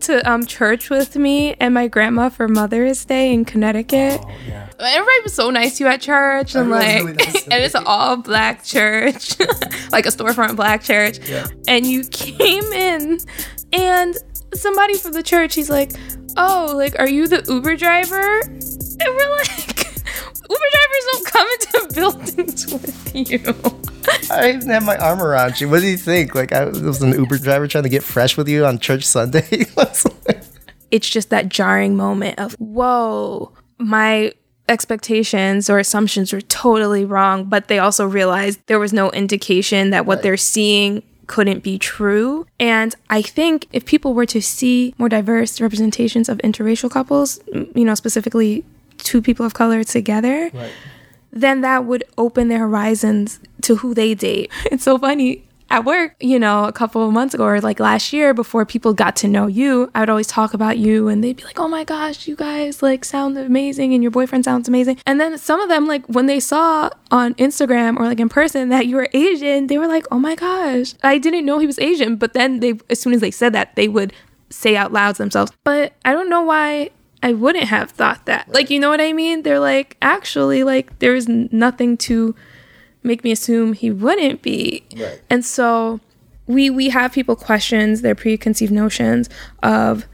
to 0.00 0.30
um, 0.30 0.44
church 0.44 0.90
with 0.90 1.16
me 1.16 1.54
and 1.54 1.72
my 1.72 1.88
grandma 1.88 2.28
for 2.28 2.48
Mother's 2.48 3.06
Day 3.06 3.32
in 3.32 3.46
Connecticut? 3.46 4.20
Oh, 4.22 4.30
yeah. 4.46 4.68
Everybody 4.78 5.20
was 5.22 5.32
so 5.32 5.48
nice 5.48 5.78
to 5.78 5.84
you 5.84 5.88
at 5.88 6.02
church, 6.02 6.54
and 6.54 6.68
like, 6.68 6.98
really 6.98 7.14
nice 7.14 7.44
and 7.50 7.64
it's 7.64 7.74
an 7.74 7.84
all 7.86 8.18
black 8.18 8.62
church, 8.62 9.40
like 9.90 10.04
a 10.04 10.10
storefront 10.10 10.54
black 10.54 10.82
church. 10.82 11.18
Yeah. 11.26 11.46
And 11.66 11.86
you 11.86 12.04
came 12.04 12.64
in, 12.74 13.20
and 13.72 14.18
somebody 14.54 14.96
from 14.98 15.12
the 15.12 15.22
church, 15.22 15.54
he's 15.54 15.70
like, 15.70 15.92
"Oh, 16.36 16.72
like, 16.74 16.98
are 16.98 17.08
you 17.08 17.28
the 17.28 17.44
Uber 17.46 17.76
driver?" 17.76 18.40
And 18.40 19.14
we're 19.14 19.36
like, 19.36 19.86
Uber 20.50 20.68
drivers 20.72 21.06
don't 21.12 21.26
come 21.26 21.48
into 21.48 21.94
buildings 21.94 22.72
with 22.72 23.30
you. 23.30 23.40
I 24.30 24.50
even 24.52 24.68
have 24.70 24.84
my 24.84 24.96
arm 24.96 25.20
around 25.20 25.60
you. 25.60 25.68
What 25.68 25.80
do 25.80 25.88
you 25.88 25.96
think? 25.96 26.34
Like 26.34 26.52
I 26.52 26.66
was 26.66 27.02
an 27.02 27.12
Uber 27.12 27.38
driver 27.38 27.66
trying 27.66 27.84
to 27.84 27.90
get 27.90 28.02
fresh 28.02 28.36
with 28.36 28.48
you 28.48 28.64
on 28.64 28.78
church 28.78 29.04
Sunday. 29.04 29.46
it's 30.90 31.08
just 31.08 31.30
that 31.30 31.48
jarring 31.48 31.96
moment 31.96 32.38
of 32.38 32.54
whoa, 32.54 33.52
my 33.78 34.32
expectations 34.68 35.70
or 35.70 35.78
assumptions 35.78 36.32
were 36.32 36.40
totally 36.40 37.04
wrong, 37.04 37.44
but 37.44 37.68
they 37.68 37.78
also 37.78 38.06
realized 38.06 38.60
there 38.66 38.78
was 38.78 38.92
no 38.92 39.10
indication 39.10 39.90
that 39.90 40.06
what 40.06 40.16
right. 40.16 40.22
they're 40.22 40.36
seeing 40.36 41.02
couldn't 41.26 41.62
be 41.62 41.78
true. 41.78 42.46
And 42.58 42.94
I 43.10 43.22
think 43.22 43.66
if 43.72 43.84
people 43.84 44.14
were 44.14 44.26
to 44.26 44.40
see 44.40 44.94
more 44.98 45.08
diverse 45.08 45.60
representations 45.60 46.28
of 46.28 46.38
interracial 46.38 46.90
couples, 46.90 47.40
you 47.52 47.84
know, 47.84 47.94
specifically 47.94 48.64
two 48.98 49.20
people 49.22 49.44
of 49.44 49.54
color 49.54 49.84
together, 49.84 50.50
right. 50.52 50.72
then 51.32 51.60
that 51.60 51.84
would 51.84 52.04
open 52.16 52.48
their 52.48 52.60
horizons 52.60 53.40
to 53.62 53.76
who 53.76 53.94
they 53.94 54.14
date. 54.14 54.50
It's 54.70 54.84
so 54.84 54.98
funny. 54.98 55.45
At 55.68 55.84
work, 55.84 56.14
you 56.20 56.38
know, 56.38 56.64
a 56.64 56.72
couple 56.72 57.04
of 57.04 57.12
months 57.12 57.34
ago 57.34 57.44
or 57.44 57.60
like 57.60 57.80
last 57.80 58.12
year, 58.12 58.32
before 58.32 58.64
people 58.64 58.94
got 58.94 59.16
to 59.16 59.28
know 59.28 59.48
you, 59.48 59.90
I 59.96 60.00
would 60.00 60.10
always 60.10 60.28
talk 60.28 60.54
about 60.54 60.78
you 60.78 61.08
and 61.08 61.24
they'd 61.24 61.36
be 61.36 61.42
like, 61.42 61.58
oh 61.58 61.66
my 61.66 61.82
gosh, 61.82 62.28
you 62.28 62.36
guys 62.36 62.82
like 62.82 63.04
sound 63.04 63.36
amazing 63.36 63.92
and 63.92 64.00
your 64.00 64.12
boyfriend 64.12 64.44
sounds 64.44 64.68
amazing. 64.68 64.98
And 65.06 65.20
then 65.20 65.36
some 65.38 65.60
of 65.60 65.68
them, 65.68 65.86
like 65.86 66.06
when 66.06 66.26
they 66.26 66.38
saw 66.38 66.90
on 67.10 67.34
Instagram 67.34 67.98
or 67.98 68.04
like 68.04 68.20
in 68.20 68.28
person 68.28 68.68
that 68.68 68.86
you 68.86 68.94
were 68.94 69.08
Asian, 69.12 69.66
they 69.66 69.76
were 69.76 69.88
like, 69.88 70.06
oh 70.12 70.20
my 70.20 70.36
gosh, 70.36 70.94
I 71.02 71.18
didn't 71.18 71.44
know 71.44 71.58
he 71.58 71.66
was 71.66 71.80
Asian. 71.80 72.14
But 72.14 72.32
then 72.32 72.60
they, 72.60 72.74
as 72.88 73.00
soon 73.00 73.12
as 73.12 73.20
they 73.20 73.32
said 73.32 73.52
that, 73.54 73.74
they 73.74 73.88
would 73.88 74.12
say 74.50 74.76
out 74.76 74.92
loud 74.92 75.16
to 75.16 75.22
themselves. 75.22 75.50
But 75.64 75.94
I 76.04 76.12
don't 76.12 76.30
know 76.30 76.42
why 76.42 76.90
I 77.22 77.32
wouldn't 77.32 77.64
have 77.64 77.90
thought 77.90 78.26
that. 78.26 78.48
Like, 78.48 78.70
you 78.70 78.78
know 78.78 78.88
what 78.88 79.00
I 79.00 79.12
mean? 79.12 79.42
They're 79.42 79.58
like, 79.58 79.96
actually, 80.00 80.62
like, 80.62 80.98
there's 81.00 81.26
nothing 81.28 81.96
to 81.98 82.36
make 83.06 83.24
me 83.24 83.32
assume 83.32 83.72
he 83.72 83.90
wouldn't 83.90 84.42
be. 84.42 84.84
Right. 84.96 85.20
And 85.30 85.44
so 85.44 86.00
we 86.46 86.70
we 86.70 86.90
have 86.90 87.12
people 87.12 87.36
questions 87.36 88.02
their 88.02 88.14
preconceived 88.14 88.72
notions 88.72 89.28
of 89.62 90.06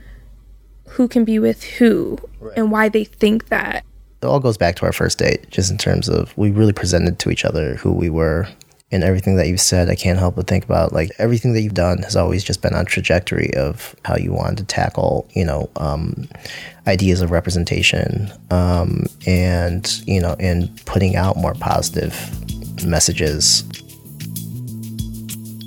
who 0.88 1.09
can 1.09 1.24
be 1.24 1.38
with 1.38 1.64
who 1.64 2.18
right. 2.40 2.52
and 2.57 2.70
why 2.70 2.88
they 2.88 3.05
think 3.05 3.48
that. 3.48 3.85
It 4.22 4.26
all 4.26 4.40
goes 4.40 4.57
back 4.57 4.76
to 4.76 4.87
our 4.87 4.92
first 4.92 5.18
date, 5.18 5.50
just 5.50 5.70
in 5.70 5.78
terms 5.78 6.09
of 6.09 6.37
we 6.38 6.50
really 6.50 6.72
presented 6.72 7.18
to 7.20 7.31
each 7.31 7.44
other 7.44 7.74
who 7.76 7.92
we 7.92 8.09
were 8.09 8.46
and 8.92 9.02
everything 9.02 9.37
that 9.37 9.48
you've 9.48 9.61
said, 9.61 9.88
I 9.88 9.94
can't 9.94 10.18
help 10.18 10.37
but 10.37 10.46
think 10.46 10.64
about 10.64 10.92
like 10.92 11.11
everything 11.18 11.55
that 11.55 11.62
you've 11.62 11.74
done 11.74 12.02
has 12.02 12.14
always 12.14 12.44
just 12.44 12.61
been 12.61 12.74
on 12.74 12.85
trajectory 12.85 13.52
of 13.55 13.96
how 14.05 14.16
you 14.16 14.33
wanted 14.33 14.59
to 14.59 14.64
tackle, 14.64 15.26
you 15.33 15.46
know, 15.46 15.70
um, 15.76 16.28
ideas 16.87 17.22
of 17.22 17.31
representation, 17.31 18.31
um, 18.50 19.07
and 19.26 20.02
you 20.07 20.20
know, 20.20 20.37
and 20.38 20.70
putting 20.85 21.16
out 21.16 21.38
more 21.38 21.55
positive 21.55 22.14
messages. 22.87 23.64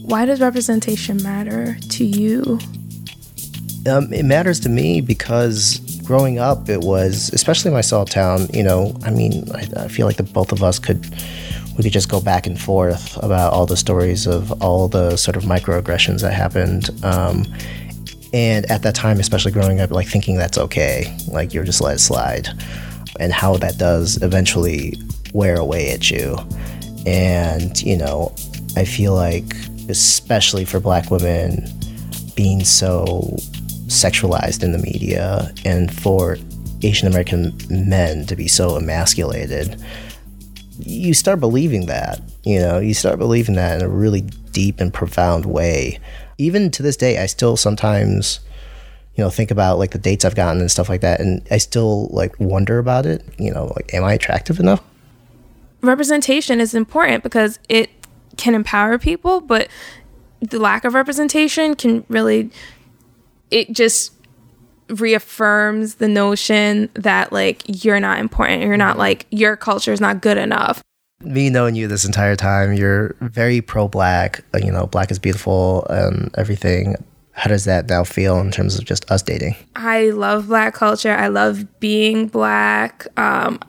Why 0.04 0.26
does 0.26 0.40
representation 0.40 1.22
matter 1.24 1.78
to 1.90 2.06
you? 2.06 2.60
Um, 3.88 4.12
it 4.14 4.24
matters 4.24 4.60
to 4.62 4.70
me 4.70 5.02
because 5.02 5.80
growing 6.04 6.40
up, 6.40 6.70
it 6.70 6.82
was, 6.82 7.32
especially 7.34 7.72
my 7.72 7.82
small 7.82 8.06
town, 8.06 8.48
you 8.54 8.64
know, 8.64 8.96
I 9.04 9.12
mean, 9.12 9.50
I, 9.52 9.68
I 9.78 9.88
feel 9.88 10.06
like 10.06 10.18
the 10.18 10.24
both 10.24 10.52
of 10.52 10.64
us 10.64 10.80
could 10.80 11.06
we 11.78 11.84
could 11.84 11.92
just 11.92 12.10
go 12.10 12.22
back 12.22 12.48
and 12.48 12.60
forth 12.60 13.18
about 13.22 13.52
all 13.52 13.66
the 13.66 13.76
stories 13.76 14.28
of 14.28 14.62
all 14.62 14.88
the 14.88 15.18
sort 15.18 15.36
of 15.36 15.44
microaggressions 15.44 16.22
that 16.22 16.32
happened. 16.32 16.90
Um, 17.04 17.46
and 18.32 18.70
at 18.72 18.82
that 18.84 18.96
time, 18.96 19.20
especially 19.20 19.52
growing 19.52 19.82
up, 19.82 19.92
like 19.92 20.08
thinking 20.08 20.38
that's 20.38 20.58
okay, 20.58 21.16
like 21.28 21.54
you're 21.54 21.64
just 21.64 21.82
let 21.82 21.96
it 21.96 22.00
slide, 22.00 22.48
and 23.20 23.34
how 23.34 23.58
that 23.58 23.78
does 23.78 24.22
eventually 24.22 24.98
wear 25.34 25.56
away 25.56 25.92
at 25.92 26.10
you. 26.10 26.38
And, 27.06 27.82
you 27.82 27.98
know, 27.98 28.34
I 28.76 28.86
feel 28.86 29.14
like, 29.14 29.56
especially 29.90 30.66
for 30.66 30.80
black 30.80 31.12
women, 31.12 31.68
being 32.36 32.64
so 32.64 33.36
sexualized 33.88 34.64
in 34.64 34.72
the 34.72 34.80
media 34.80 35.54
and 35.64 35.94
for 35.94 36.38
Asian 36.82 37.08
American 37.08 37.58
men 37.70 38.26
to 38.26 38.36
be 38.36 38.48
so 38.48 38.76
emasculated 38.76 39.82
you 40.80 41.14
start 41.14 41.40
believing 41.40 41.86
that. 41.88 42.22
You 42.44 42.60
know, 42.60 42.80
you 42.80 42.94
start 42.94 43.20
believing 43.20 43.56
that 43.56 43.80
in 43.80 43.86
a 43.86 43.90
really 43.90 44.22
deep 44.22 44.80
and 44.80 44.94
profound 44.94 45.46
way. 45.46 46.00
Even 46.38 46.70
to 46.72 46.84
this 46.84 46.98
day, 46.98 47.18
I 47.18 47.26
still 47.26 47.58
sometimes, 47.58 48.40
you 49.16 49.24
know, 49.24 49.30
think 49.30 49.52
about 49.52 49.80
like 49.80 49.92
the 49.92 49.98
dates 49.98 50.26
I've 50.26 50.36
gotten 50.36 50.62
and 50.62 50.70
stuff 50.70 50.90
like 50.90 51.02
that, 51.02 51.20
and 51.20 51.46
I 51.50 51.58
still 51.58 52.08
like 52.10 52.40
wonder 52.40 52.78
about 52.80 53.06
it. 53.06 53.24
You 53.38 53.52
know, 53.52 53.72
like, 53.76 53.94
am 53.94 54.04
I 54.04 54.14
attractive 54.14 54.60
enough? 54.60 54.84
Representation 55.86 56.60
is 56.60 56.74
important 56.74 57.24
because 57.24 57.60
it 57.70 57.90
can 58.38 58.56
empower 58.56 58.98
people, 58.98 59.42
but 59.42 59.68
the 60.42 60.60
lack 60.60 60.84
of 60.86 60.94
representation 60.94 61.76
can 61.76 62.06
really, 62.10 62.52
it 63.52 63.72
just 63.72 64.12
reaffirms 64.90 65.96
the 65.96 66.08
notion 66.08 66.90
that 66.94 67.32
like 67.32 67.64
you're 67.84 68.00
not 68.00 68.20
important. 68.20 68.62
You're 68.64 68.78
not 68.78 68.98
like 68.98 69.26
your 69.32 69.56
culture 69.56 69.92
is 69.92 70.02
not 70.02 70.22
good 70.22 70.38
enough. 70.38 70.82
Me 71.22 71.50
knowing 71.50 71.76
you 71.76 71.88
this 71.88 72.06
entire 72.06 72.36
time 72.36 72.74
you're 72.74 73.16
very 73.22 73.62
pro-black 73.62 74.44
uh, 74.54 74.60
you 74.60 74.72
know 74.72 74.86
black 74.86 75.10
is 75.10 75.20
beautiful 75.20 75.86
and 75.90 76.30
everything. 76.38 76.96
How 77.32 77.50
does 77.50 77.66
that 77.66 77.90
now 77.90 78.04
feel 78.04 78.40
in 78.40 78.52
terms 78.52 78.78
of 78.78 78.86
just 78.86 79.10
us 79.12 79.22
dating? 79.22 79.56
I 79.76 80.12
love 80.12 80.48
black 80.48 80.74
culture. 80.74 81.12
I 81.12 81.28
love 81.28 81.80
being 81.80 82.28
black. 82.28 83.08
Um 83.18 83.60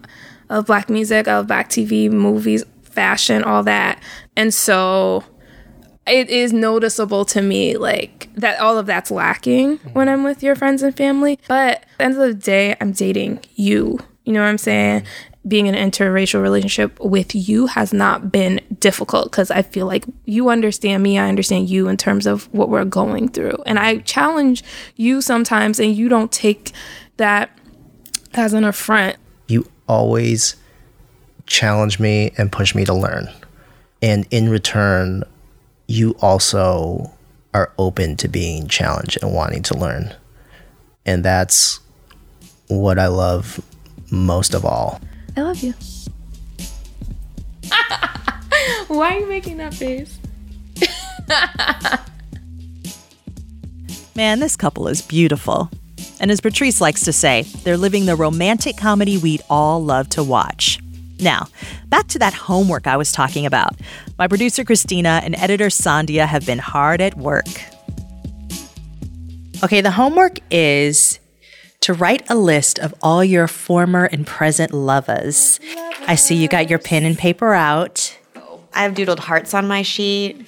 love 0.48 0.66
black 0.66 0.88
music 0.88 1.28
of 1.28 1.46
black 1.46 1.68
tv 1.68 2.10
movies 2.10 2.64
fashion 2.82 3.42
all 3.44 3.62
that 3.62 4.02
and 4.36 4.52
so 4.52 5.24
it 6.06 6.30
is 6.30 6.52
noticeable 6.52 7.24
to 7.24 7.42
me 7.42 7.76
like 7.76 8.28
that 8.36 8.60
all 8.60 8.78
of 8.78 8.86
that's 8.86 9.10
lacking 9.10 9.78
when 9.92 10.08
I'm 10.08 10.22
with 10.22 10.42
your 10.42 10.54
friends 10.54 10.82
and 10.82 10.96
family. 10.96 11.38
But 11.48 11.82
at 11.82 11.88
the 11.98 12.04
end 12.04 12.14
of 12.14 12.20
the 12.20 12.34
day, 12.34 12.76
I'm 12.80 12.92
dating 12.92 13.40
you. 13.54 13.98
You 14.24 14.32
know 14.32 14.40
what 14.40 14.48
I'm 14.48 14.58
saying? 14.58 15.04
Being 15.46 15.66
in 15.66 15.74
an 15.74 15.90
interracial 15.90 16.42
relationship 16.42 16.98
with 17.00 17.34
you 17.34 17.66
has 17.66 17.92
not 17.92 18.32
been 18.32 18.60
difficult 18.80 19.30
because 19.30 19.50
I 19.50 19.62
feel 19.62 19.86
like 19.86 20.04
you 20.24 20.48
understand 20.48 21.02
me, 21.02 21.18
I 21.18 21.28
understand 21.28 21.70
you 21.70 21.88
in 21.88 21.96
terms 21.96 22.26
of 22.26 22.52
what 22.52 22.68
we're 22.68 22.84
going 22.84 23.28
through. 23.28 23.56
And 23.64 23.78
I 23.78 23.98
challenge 23.98 24.64
you 24.96 25.20
sometimes, 25.20 25.78
and 25.78 25.94
you 25.94 26.08
don't 26.08 26.32
take 26.32 26.72
that 27.16 27.50
as 28.34 28.52
an 28.52 28.64
affront. 28.64 29.16
You 29.86 29.94
always 29.94 30.56
challenge 31.46 32.00
me 32.00 32.32
and 32.36 32.50
push 32.50 32.74
me 32.74 32.84
to 32.84 32.94
learn. 32.94 33.28
And 34.02 34.26
in 34.30 34.48
return, 34.48 35.22
you 35.86 36.16
also 36.20 37.12
are 37.54 37.72
open 37.78 38.16
to 38.16 38.28
being 38.28 38.68
challenged 38.68 39.18
and 39.22 39.32
wanting 39.32 39.62
to 39.64 39.76
learn. 39.76 40.14
And 41.04 41.24
that's 41.24 41.80
what 42.68 42.98
I 42.98 43.06
love 43.06 43.60
most 44.10 44.54
of 44.54 44.64
all. 44.64 45.00
I 45.36 45.42
love 45.42 45.62
you. 45.62 45.74
Why 48.88 49.16
are 49.16 49.20
you 49.20 49.26
making 49.26 49.58
that 49.58 49.74
face? 49.74 50.18
Man, 54.16 54.40
this 54.40 54.56
couple 54.56 54.88
is 54.88 55.02
beautiful. 55.02 55.70
And 56.20 56.30
as 56.30 56.40
Patrice 56.40 56.80
likes 56.80 57.04
to 57.04 57.12
say, 57.12 57.42
they're 57.62 57.76
living 57.76 58.06
the 58.06 58.16
romantic 58.16 58.76
comedy 58.76 59.18
we'd 59.18 59.42
all 59.50 59.82
love 59.82 60.08
to 60.10 60.24
watch. 60.24 60.78
Now, 61.18 61.48
back 61.88 62.08
to 62.08 62.18
that 62.18 62.34
homework 62.34 62.86
I 62.86 62.96
was 62.96 63.12
talking 63.12 63.46
about. 63.46 63.74
My 64.18 64.28
producer 64.28 64.64
Christina 64.64 65.20
and 65.24 65.34
editor 65.36 65.66
Sandhya 65.66 66.26
have 66.26 66.44
been 66.44 66.58
hard 66.58 67.00
at 67.00 67.16
work. 67.16 67.46
Okay, 69.62 69.80
the 69.80 69.92
homework 69.92 70.38
is 70.50 71.18
to 71.80 71.94
write 71.94 72.28
a 72.28 72.34
list 72.34 72.78
of 72.78 72.94
all 73.00 73.24
your 73.24 73.48
former 73.48 74.04
and 74.04 74.26
present 74.26 74.72
lovers. 74.72 75.60
I 76.06 76.14
see 76.14 76.34
you 76.34 76.48
got 76.48 76.68
your 76.68 76.78
pen 76.78 77.04
and 77.04 77.16
paper 77.16 77.54
out. 77.54 78.18
I've 78.74 78.94
doodled 78.94 79.20
hearts 79.20 79.54
on 79.54 79.66
my 79.66 79.82
sheet. 79.82 80.46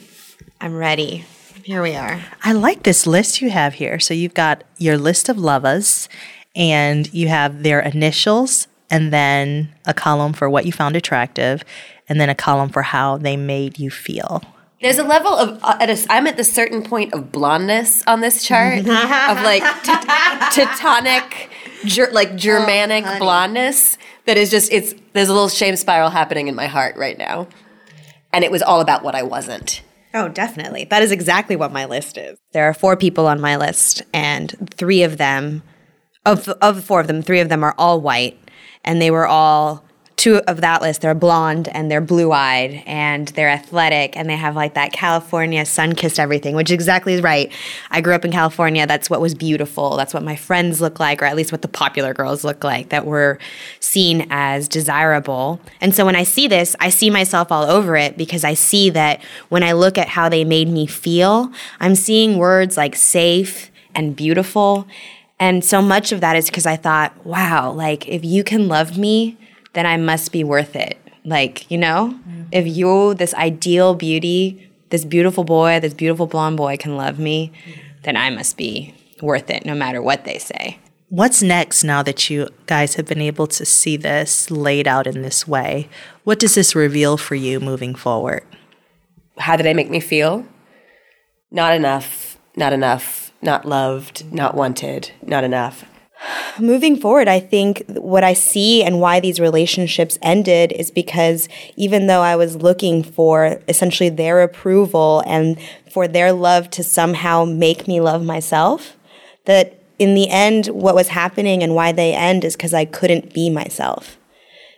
I'm 0.61 0.77
ready. 0.77 1.25
Here 1.69 1.83
we 1.83 1.97
are. 1.97 2.19
I 2.43 2.53
like 2.53 2.85
this 2.85 3.07
list 3.07 3.43
you 3.43 3.51
have 3.51 3.75
here. 3.75 4.01
So 4.01 4.15
you've 4.15 4.33
got 4.33 4.65
your 4.79 4.97
list 4.97 5.29
of 5.29 5.37
lovers 5.37 6.09
and 6.57 7.13
you 7.13 7.29
have 7.29 7.63
their 7.63 7.81
initials 7.81 8.69
and 8.89 9.13
then 9.13 9.75
a 9.85 9.93
column 9.93 10.33
for 10.33 10.49
what 10.49 10.65
you 10.65 10.73
found 10.73 10.97
attractive 10.97 11.63
and 12.09 12.19
then 12.19 12.31
a 12.31 12.35
column 12.35 12.71
for 12.71 12.81
how 12.81 13.19
they 13.19 13.37
made 13.37 13.79
you 13.79 13.91
feel. 13.91 14.43
There's 14.81 14.97
a 14.97 15.05
level 15.05 15.35
of 15.35 15.63
uh, 15.63 15.77
at 15.79 15.91
a, 15.91 16.07
I'm 16.09 16.27
at 16.27 16.39
the 16.39 16.43
certain 16.43 16.83
point 16.83 17.13
of 17.13 17.31
blondness 17.31 18.03
on 18.07 18.23
this 18.23 18.43
chart 18.43 18.79
of 18.79 18.87
like 18.87 19.63
t- 19.83 20.63
teutonic, 20.63 21.51
ger- 21.85 22.13
like 22.13 22.35
Germanic 22.35 23.05
blondness 23.19 23.99
that 24.25 24.39
is 24.39 24.51
just 24.51 24.73
it's 24.73 24.95
there's 25.13 25.29
a 25.29 25.35
little 25.35 25.51
shame 25.51 25.77
spiral 25.77 26.09
happening 26.09 26.49
in 26.49 26.55
my 26.55 26.67
heart 26.67 26.97
right 26.97 27.19
now, 27.19 27.47
and 28.33 28.43
it 28.43 28.51
was 28.51 28.63
all 28.63 28.81
about 28.81 29.03
what 29.03 29.15
I 29.15 29.23
wasn't. 29.23 29.83
Oh, 30.15 30.29
definitely. 30.29 30.85
That 30.85 31.03
is 31.03 31.13
exactly 31.13 31.57
what 31.57 31.73
my 31.73 31.85
list 31.85 32.17
is. 32.17 32.39
There 32.53 32.65
are 32.65 32.75
four 32.75 32.97
people 32.97 33.27
on 33.27 33.41
my 33.41 33.57
list, 33.57 34.03
and 34.13 34.55
three 34.75 35.03
of 35.03 35.19
them, 35.19 35.63
of 36.25 36.49
of 36.49 36.83
four 36.85 37.01
of 37.01 37.07
them, 37.07 37.23
three 37.23 37.41
of 37.41 37.49
them 37.49 37.63
are 37.63 37.75
all 37.79 38.01
white, 38.01 38.39
and 38.85 39.01
they 39.03 39.11
were 39.11 39.27
all 39.27 39.85
two 40.19 40.39
of 40.49 40.61
that 40.61 40.83
list. 40.83 41.01
They're 41.01 41.15
blonde 41.15 41.69
and 41.69 41.91
they're 41.91 42.01
blue 42.01 42.33
eyed 42.33 42.83
and 42.87 43.29
they're 43.29 43.49
athletic 43.49 44.17
and 44.17 44.29
they 44.29 44.37
have 44.37 44.57
like 44.57 44.75
that 44.75 44.93
California 44.93 45.65
sun 45.65 45.95
kissed 45.95 46.19
everything, 46.19 46.57
which 46.57 46.71
exactly 46.71 47.15
is 47.15 47.23
right. 47.23 47.51
I 47.91 48.01
grew 48.01 48.15
up 48.15 48.25
in 48.25 48.33
California. 48.33 48.87
That's 48.87 49.09
what 49.09 49.21
was 49.21 49.35
beautiful. 49.35 49.97
That's 49.97 50.13
what 50.13 50.25
my 50.25 50.35
friends 50.35 50.81
look 50.81 50.99
like, 50.99 51.23
or 51.23 51.25
at 51.25 51.37
least 51.37 51.53
what 51.53 51.63
the 51.63 51.69
popular 51.69 52.13
girls 52.13 52.45
look 52.45 52.65
like 52.65 52.89
that 52.89 53.07
were 53.07 53.39
seen 53.79 54.27
as 54.29 54.67
desirable. 54.69 55.61
And 55.81 55.95
so 55.95 56.05
when 56.05 56.17
I 56.17 56.25
see 56.25 56.49
this, 56.49 56.75
I 56.81 56.91
see 56.91 57.11
myself 57.11 57.53
all 57.53 57.65
over 57.65 57.97
it 57.97 58.19
because 58.19 58.43
I 58.43 58.55
see 58.55 58.91
that 58.91 59.23
when 59.49 59.63
I 59.63 59.73
look 59.73 59.97
at 59.97 60.09
how 60.09 60.29
they 60.29 60.45
made 60.45 60.69
me 60.69 60.87
feel, 60.87 61.53
I'm 61.79 61.95
seeing 61.95 62.39
words 62.39 62.77
like 62.77 62.97
safe 62.97 63.71
and 63.95 64.17
beautiful. 64.17 64.89
And 65.39 65.65
so 65.65 65.81
much 65.81 66.11
of 66.11 66.21
that 66.23 66.35
is 66.35 66.47
because 66.47 66.67
I 66.67 66.75
thought, 66.75 67.25
wow, 67.25 67.71
like 67.71 68.09
if 68.09 68.25
you 68.25 68.43
can 68.43 68.67
love 68.67 68.99
me, 68.99 69.37
then 69.73 69.87
I 69.87 69.97
must 69.97 70.33
be 70.33 70.45
worth 70.45 70.77
it. 70.77 70.99
Like, 71.25 71.71
you 71.71 71.79
know, 71.79 72.15
mm-hmm. 72.15 72.43
if 72.53 72.67
you, 72.67 73.15
this 73.15 73.35
ideal 73.35 73.95
beauty, 73.95 74.71
this 74.91 75.05
beautiful 75.05 75.45
boy, 75.45 75.81
this 75.81 75.95
beautiful 75.95 76.27
blonde 76.27 76.57
boy 76.57 76.77
can 76.77 76.97
love 76.97 77.19
me, 77.19 77.53
mm-hmm. 77.53 77.81
then 78.03 78.17
I 78.17 78.31
must 78.31 78.57
be 78.57 78.95
worth 79.21 79.51
it 79.51 79.67
no 79.67 79.75
matter 79.75 80.01
what 80.01 80.25
they 80.25 80.39
say. 80.39 80.79
What's 81.11 81.43
next 81.43 81.85
now 81.85 82.03
that 82.03 82.29
you 82.29 82.49
guys 82.67 82.95
have 82.95 83.07
been 83.07 83.21
able 83.21 83.47
to 83.49 83.65
see 83.65 83.97
this 83.97 84.51
laid 84.51 84.87
out 84.87 85.07
in 85.07 85.23
this 85.23 85.49
way? 85.49 85.89
What 86.25 86.39
does 86.39 86.55
this 86.55 86.75
reveal 86.75 87.17
for 87.17 87.35
you 87.35 87.61
moving 87.61 87.95
forward? 87.95 88.45
How 89.39 89.57
did 89.57 89.67
I 89.67 89.73
make 89.73 89.91
me 89.91 90.01
feel? 90.01 90.47
Not 91.51 91.75
enough, 91.75 92.39
not 92.57 92.75
enough, 92.75 93.33
not 93.41 93.65
loved, 93.65 94.31
not 94.33 94.55
wanted, 94.55 95.13
not 95.23 95.45
enough 95.45 95.85
moving 96.59 96.97
forward, 96.97 97.29
I 97.29 97.41
think 97.41 97.85
what 97.89 98.25
I 98.25 98.33
see 98.33 98.83
and 98.83 99.01
why 99.01 99.21
these 99.21 99.41
relationships 99.41 100.19
ended 100.23 100.73
is 100.73 100.91
because 100.91 101.49
even 101.77 102.07
though 102.07 102.23
I 102.23 102.37
was 102.37 102.57
looking 102.57 103.03
for 103.03 103.61
essentially 103.69 104.09
their 104.09 104.43
approval 104.43 105.23
and 105.27 105.59
for 105.91 106.09
their 106.09 106.33
love 106.33 106.71
to 106.71 106.85
somehow 106.85 107.45
make 107.45 107.87
me 107.87 108.01
love 108.01 108.25
myself, 108.25 108.97
that 109.45 109.81
in 109.99 110.15
the 110.15 110.29
end, 110.29 110.67
what 110.69 110.95
was 110.95 111.09
happening 111.09 111.63
and 111.63 111.75
why 111.75 111.93
they 111.93 112.15
end 112.15 112.45
is 112.45 112.57
because 112.57 112.75
I 112.75 112.85
couldn't 112.85 113.35
be 113.35 113.51
myself. 113.51 114.17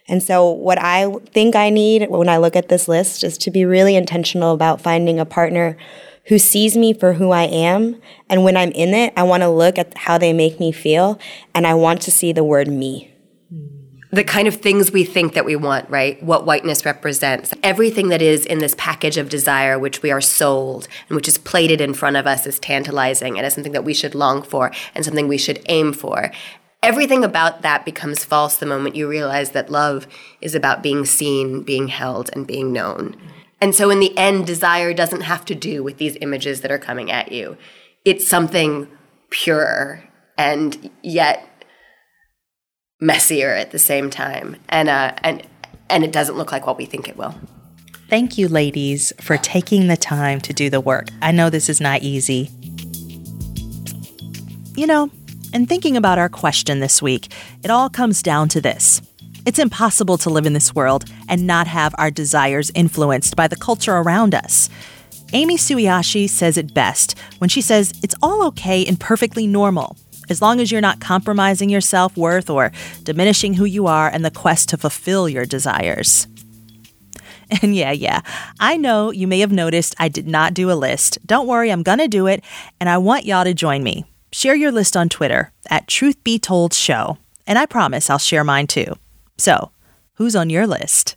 And 0.09 0.23
so, 0.23 0.51
what 0.51 0.79
I 0.81 1.13
think 1.27 1.55
I 1.55 1.71
need 1.71 2.11
when 2.11 2.29
I 2.29 2.39
look 2.39 2.57
at 2.57 2.69
this 2.69 2.89
list 2.89 3.23
is 3.23 3.39
to 3.39 3.51
be 3.51 3.65
really 3.65 3.95
intentional 3.95 4.53
about 4.53 4.81
finding 4.81 5.21
a 5.21 5.25
partner 5.25 5.77
who 6.27 6.39
sees 6.39 6.77
me 6.77 6.93
for 6.93 7.15
who 7.15 7.31
I 7.31 7.45
am. 7.45 8.01
And 8.29 8.45
when 8.45 8.57
I'm 8.57 8.71
in 8.73 8.95
it, 8.95 9.13
I 9.17 9.23
want 9.23 9.43
to 9.43 9.49
look 9.49 9.79
at 9.79 9.97
how 9.97 10.19
they 10.19 10.33
make 10.33 10.61
me 10.61 10.73
feel 10.73 11.19
and 11.55 11.67
I 11.67 11.75
want 11.75 12.03
to 12.03 12.11
see 12.11 12.33
the 12.33 12.45
word 12.45 12.69
me. 12.69 13.11
The 14.13 14.25
kind 14.25 14.49
of 14.49 14.57
things 14.57 14.91
we 14.91 15.05
think 15.05 15.35
that 15.35 15.45
we 15.45 15.55
want, 15.55 15.89
right? 15.89 16.21
What 16.21 16.45
whiteness 16.45 16.85
represents. 16.85 17.55
Everything 17.63 18.09
that 18.09 18.21
is 18.21 18.45
in 18.45 18.59
this 18.59 18.75
package 18.77 19.17
of 19.17 19.29
desire, 19.29 19.79
which 19.79 20.03
we 20.03 20.11
are 20.11 20.21
sold 20.21 20.89
and 21.09 21.15
which 21.15 21.29
is 21.29 21.39
plated 21.39 21.81
in 21.81 21.95
front 21.95 22.17
of 22.17 22.27
us 22.27 22.45
is 22.45 22.59
tantalizing 22.59 23.37
and 23.37 23.47
is 23.47 23.55
something 23.55 23.73
that 23.73 23.85
we 23.85 23.95
should 23.95 24.17
long 24.17 24.43
for 24.43 24.73
and 24.97 25.05
something 25.05 25.29
we 25.29 25.39
should 25.39 25.63
aim 25.69 25.93
for. 25.93 26.33
Everything 26.83 27.23
about 27.23 27.63
that 27.63 27.85
becomes 27.85 28.25
false 28.25 28.57
the 28.57 28.67
moment 28.67 28.97
you 28.97 29.07
realize 29.07 29.51
that 29.51 29.71
love 29.71 30.09
is 30.41 30.55
about 30.55 30.83
being 30.83 31.05
seen, 31.05 31.63
being 31.63 31.89
held, 31.89 32.31
and 32.33 32.47
being 32.47 32.73
known. 32.73 33.17
And 33.61 33.75
so, 33.75 33.91
in 33.91 34.01
the 34.01 34.17
end, 34.17 34.47
desire 34.47 34.95
doesn't 34.95 35.23
have 35.23 35.45
to 35.47 35.55
do 35.55 35.83
with 35.83 35.99
these 35.99 36.17
images 36.21 36.63
that 36.63 36.71
are 36.71 36.79
coming 36.79 37.11
at 37.11 37.31
you. 37.31 37.57
It's 38.05 38.27
something 38.27 38.89
pure 39.29 40.03
and 40.39 40.91
yet 41.03 41.47
messier 43.01 43.51
at 43.51 43.71
the 43.71 43.79
same 43.79 44.09
time. 44.11 44.57
And, 44.69 44.89
uh, 44.89 45.13
and, 45.19 45.47
and 45.91 46.05
it 46.05 46.13
doesn't 46.13 46.37
look 46.37 46.53
like 46.53 46.67
what 46.67 46.79
we 46.79 46.87
think 46.87 47.09
it 47.09 47.17
will. 47.17 47.35
Thank 48.09 48.39
you, 48.39 48.49
ladies, 48.49 49.13
for 49.21 49.37
taking 49.37 49.87
the 49.87 49.97
time 49.97 50.41
to 50.41 50.53
do 50.53 50.69
the 50.71 50.81
work. 50.81 51.09
I 51.23 51.31
know 51.31 51.51
this 51.51 51.69
is 51.69 51.81
not 51.81 52.03
easy. 52.03 52.51
You 54.75 54.87
know, 54.87 55.11
in 55.53 55.67
thinking 55.67 55.97
about 55.97 56.19
our 56.19 56.29
question 56.29 56.81
this 56.81 57.03
week, 57.03 57.33
it 57.63 57.71
all 57.71 57.91
comes 57.91 58.23
down 58.23 58.49
to 58.51 58.61
this 58.61 59.01
it's 59.47 59.59
impossible 59.59 60.19
to 60.19 60.31
live 60.31 60.47
in 60.47 60.53
this 60.53 60.75
world 60.75 61.05
and 61.29 61.47
not 61.47 61.67
have 61.67 61.95
our 61.99 62.11
desires 62.11 62.71
influenced 62.75 63.37
by 63.37 63.49
the 63.49 63.57
culture 63.57 63.97
around 63.97 64.35
us. 64.35 64.69
Amy 65.33 65.57
Sueyoshi 65.57 66.29
says 66.29 66.57
it 66.57 66.75
best 66.75 67.19
when 67.39 67.49
she 67.49 67.61
says 67.61 67.93
it's 68.03 68.15
all 68.23 68.45
okay 68.49 68.85
and 68.85 68.99
perfectly 68.99 69.47
normal, 69.47 69.97
as 70.29 70.43
long 70.43 70.61
as 70.61 70.73
you're 70.73 70.81
not 70.81 71.01
compromising 71.01 71.71
your 71.71 71.81
self 71.81 72.17
worth 72.17 72.51
or 72.51 72.73
diminishing 73.05 73.55
who 73.55 73.65
you 73.65 73.87
are 73.87 74.11
in 74.11 74.23
the 74.23 74.31
quest 74.31 74.69
to 74.71 74.77
fulfill 74.77 75.29
your 75.29 75.47
desires. 75.47 76.27
And 77.63 77.75
yeah, 77.75 77.91
yeah, 77.91 78.21
I 78.61 78.77
know 78.77 79.11
you 79.11 79.27
may 79.27 79.41
have 79.41 79.51
noticed 79.51 79.97
I 79.99 80.07
did 80.07 80.29
not 80.29 80.55
do 80.55 80.71
a 80.71 80.75
list. 80.75 81.19
Don't 81.27 81.49
worry, 81.49 81.71
I'm 81.71 81.83
gonna 81.83 82.07
do 82.07 82.29
it, 82.29 82.45
and 82.79 82.89
I 82.89 82.97
want 82.99 83.25
y'all 83.25 83.43
to 83.43 83.53
join 83.53 83.83
me. 83.83 84.05
Share 84.31 84.55
your 84.55 84.71
list 84.71 84.97
on 84.97 85.09
Twitter 85.09 85.51
at 85.69 85.89
Truth 85.89 86.23
Be 86.23 86.39
Told 86.39 86.73
Show, 86.73 87.19
and 87.49 87.59
I 87.59 87.67
promise 87.67 88.09
I'll 88.09 88.19
share 88.19 88.45
mine 88.45 88.69
too. 88.69 88.95
So, 89.41 89.71
who's 90.17 90.37
on 90.37 90.51
your 90.51 90.67
list? 90.67 91.17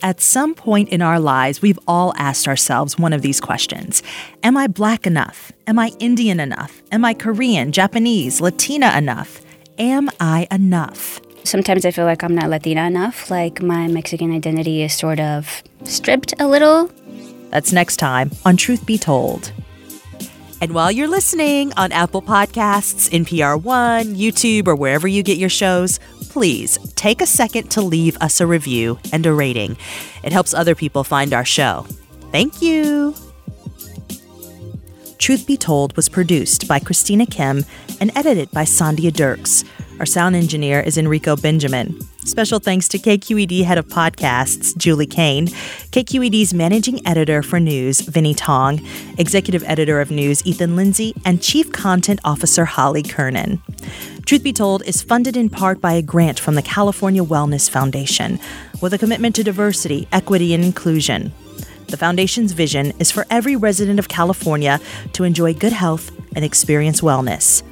At 0.00 0.20
some 0.20 0.54
point 0.54 0.90
in 0.90 1.02
our 1.02 1.18
lives, 1.18 1.60
we've 1.60 1.78
all 1.88 2.14
asked 2.16 2.46
ourselves 2.46 2.96
one 2.96 3.12
of 3.12 3.22
these 3.22 3.40
questions 3.40 4.00
Am 4.44 4.56
I 4.56 4.68
black 4.68 5.08
enough? 5.08 5.50
Am 5.66 5.76
I 5.76 5.90
Indian 5.98 6.38
enough? 6.38 6.82
Am 6.92 7.04
I 7.04 7.14
Korean, 7.14 7.72
Japanese, 7.72 8.40
Latina 8.40 8.96
enough? 8.96 9.40
Am 9.76 10.08
I 10.20 10.46
enough? 10.52 11.20
Sometimes 11.42 11.84
I 11.84 11.90
feel 11.90 12.04
like 12.04 12.22
I'm 12.22 12.36
not 12.36 12.48
Latina 12.48 12.84
enough, 12.84 13.28
like 13.28 13.60
my 13.60 13.88
Mexican 13.88 14.30
identity 14.32 14.84
is 14.84 14.94
sort 14.94 15.18
of 15.18 15.64
stripped 15.82 16.32
a 16.38 16.46
little. 16.46 16.92
That's 17.50 17.72
next 17.72 17.96
time 17.96 18.30
on 18.44 18.56
Truth 18.56 18.86
Be 18.86 18.98
Told. 18.98 19.50
And 20.64 20.72
while 20.72 20.90
you're 20.90 21.08
listening 21.08 21.74
on 21.76 21.92
Apple 21.92 22.22
Podcasts, 22.22 23.10
NPR 23.10 23.62
One, 23.62 24.14
YouTube, 24.14 24.66
or 24.66 24.74
wherever 24.74 25.06
you 25.06 25.22
get 25.22 25.36
your 25.36 25.50
shows, 25.50 26.00
please 26.30 26.78
take 26.94 27.20
a 27.20 27.26
second 27.26 27.70
to 27.72 27.82
leave 27.82 28.16
us 28.22 28.40
a 28.40 28.46
review 28.46 28.98
and 29.12 29.26
a 29.26 29.34
rating. 29.34 29.76
It 30.22 30.32
helps 30.32 30.54
other 30.54 30.74
people 30.74 31.04
find 31.04 31.34
our 31.34 31.44
show. 31.44 31.84
Thank 32.32 32.62
you. 32.62 33.14
Truth 35.18 35.46
Be 35.46 35.58
Told 35.58 35.94
was 35.96 36.08
produced 36.08 36.66
by 36.66 36.78
Christina 36.78 37.26
Kim 37.26 37.66
and 38.00 38.10
edited 38.16 38.50
by 38.50 38.64
Sandhya 38.64 39.12
Dirks. 39.12 39.64
Our 40.00 40.06
sound 40.06 40.34
engineer 40.34 40.80
is 40.80 40.98
Enrico 40.98 41.36
Benjamin. 41.36 42.00
Special 42.24 42.58
thanks 42.58 42.88
to 42.88 42.98
KQED 42.98 43.62
head 43.62 43.78
of 43.78 43.86
podcasts, 43.86 44.76
Julie 44.76 45.06
Caine, 45.06 45.46
KQED's 45.46 46.52
managing 46.52 47.06
editor 47.06 47.44
for 47.44 47.60
news, 47.60 48.00
Vinnee 48.00 48.36
Tong, 48.36 48.84
executive 49.18 49.62
editor 49.64 50.00
of 50.00 50.10
news, 50.10 50.44
Ethan 50.44 50.74
Lindsey, 50.74 51.14
and 51.24 51.40
chief 51.40 51.70
content 51.70 52.18
officer, 52.24 52.64
Holly 52.64 53.04
Kernan. 53.04 53.62
Truth 54.26 54.42
Be 54.42 54.52
Told 54.52 54.82
is 54.82 55.00
funded 55.00 55.36
in 55.36 55.48
part 55.48 55.80
by 55.80 55.92
a 55.92 56.02
grant 56.02 56.40
from 56.40 56.56
the 56.56 56.62
California 56.62 57.22
Wellness 57.22 57.70
Foundation 57.70 58.40
with 58.80 58.94
a 58.94 58.98
commitment 58.98 59.36
to 59.36 59.44
diversity, 59.44 60.08
equity, 60.10 60.54
and 60.54 60.64
inclusion. 60.64 61.32
The 61.86 61.96
Foundation's 61.96 62.50
vision 62.50 62.92
is 62.98 63.12
for 63.12 63.26
every 63.30 63.54
resident 63.54 64.00
of 64.00 64.08
California 64.08 64.80
to 65.12 65.22
enjoy 65.22 65.54
good 65.54 65.72
health 65.72 66.10
and 66.34 66.44
experience 66.44 67.00
wellness. 67.00 67.62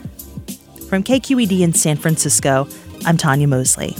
From 0.92 1.02
KQED 1.02 1.62
in 1.62 1.72
San 1.72 1.96
Francisco, 1.96 2.68
I'm 3.07 3.16
Tanya 3.16 3.48
Mosley. 3.48 3.96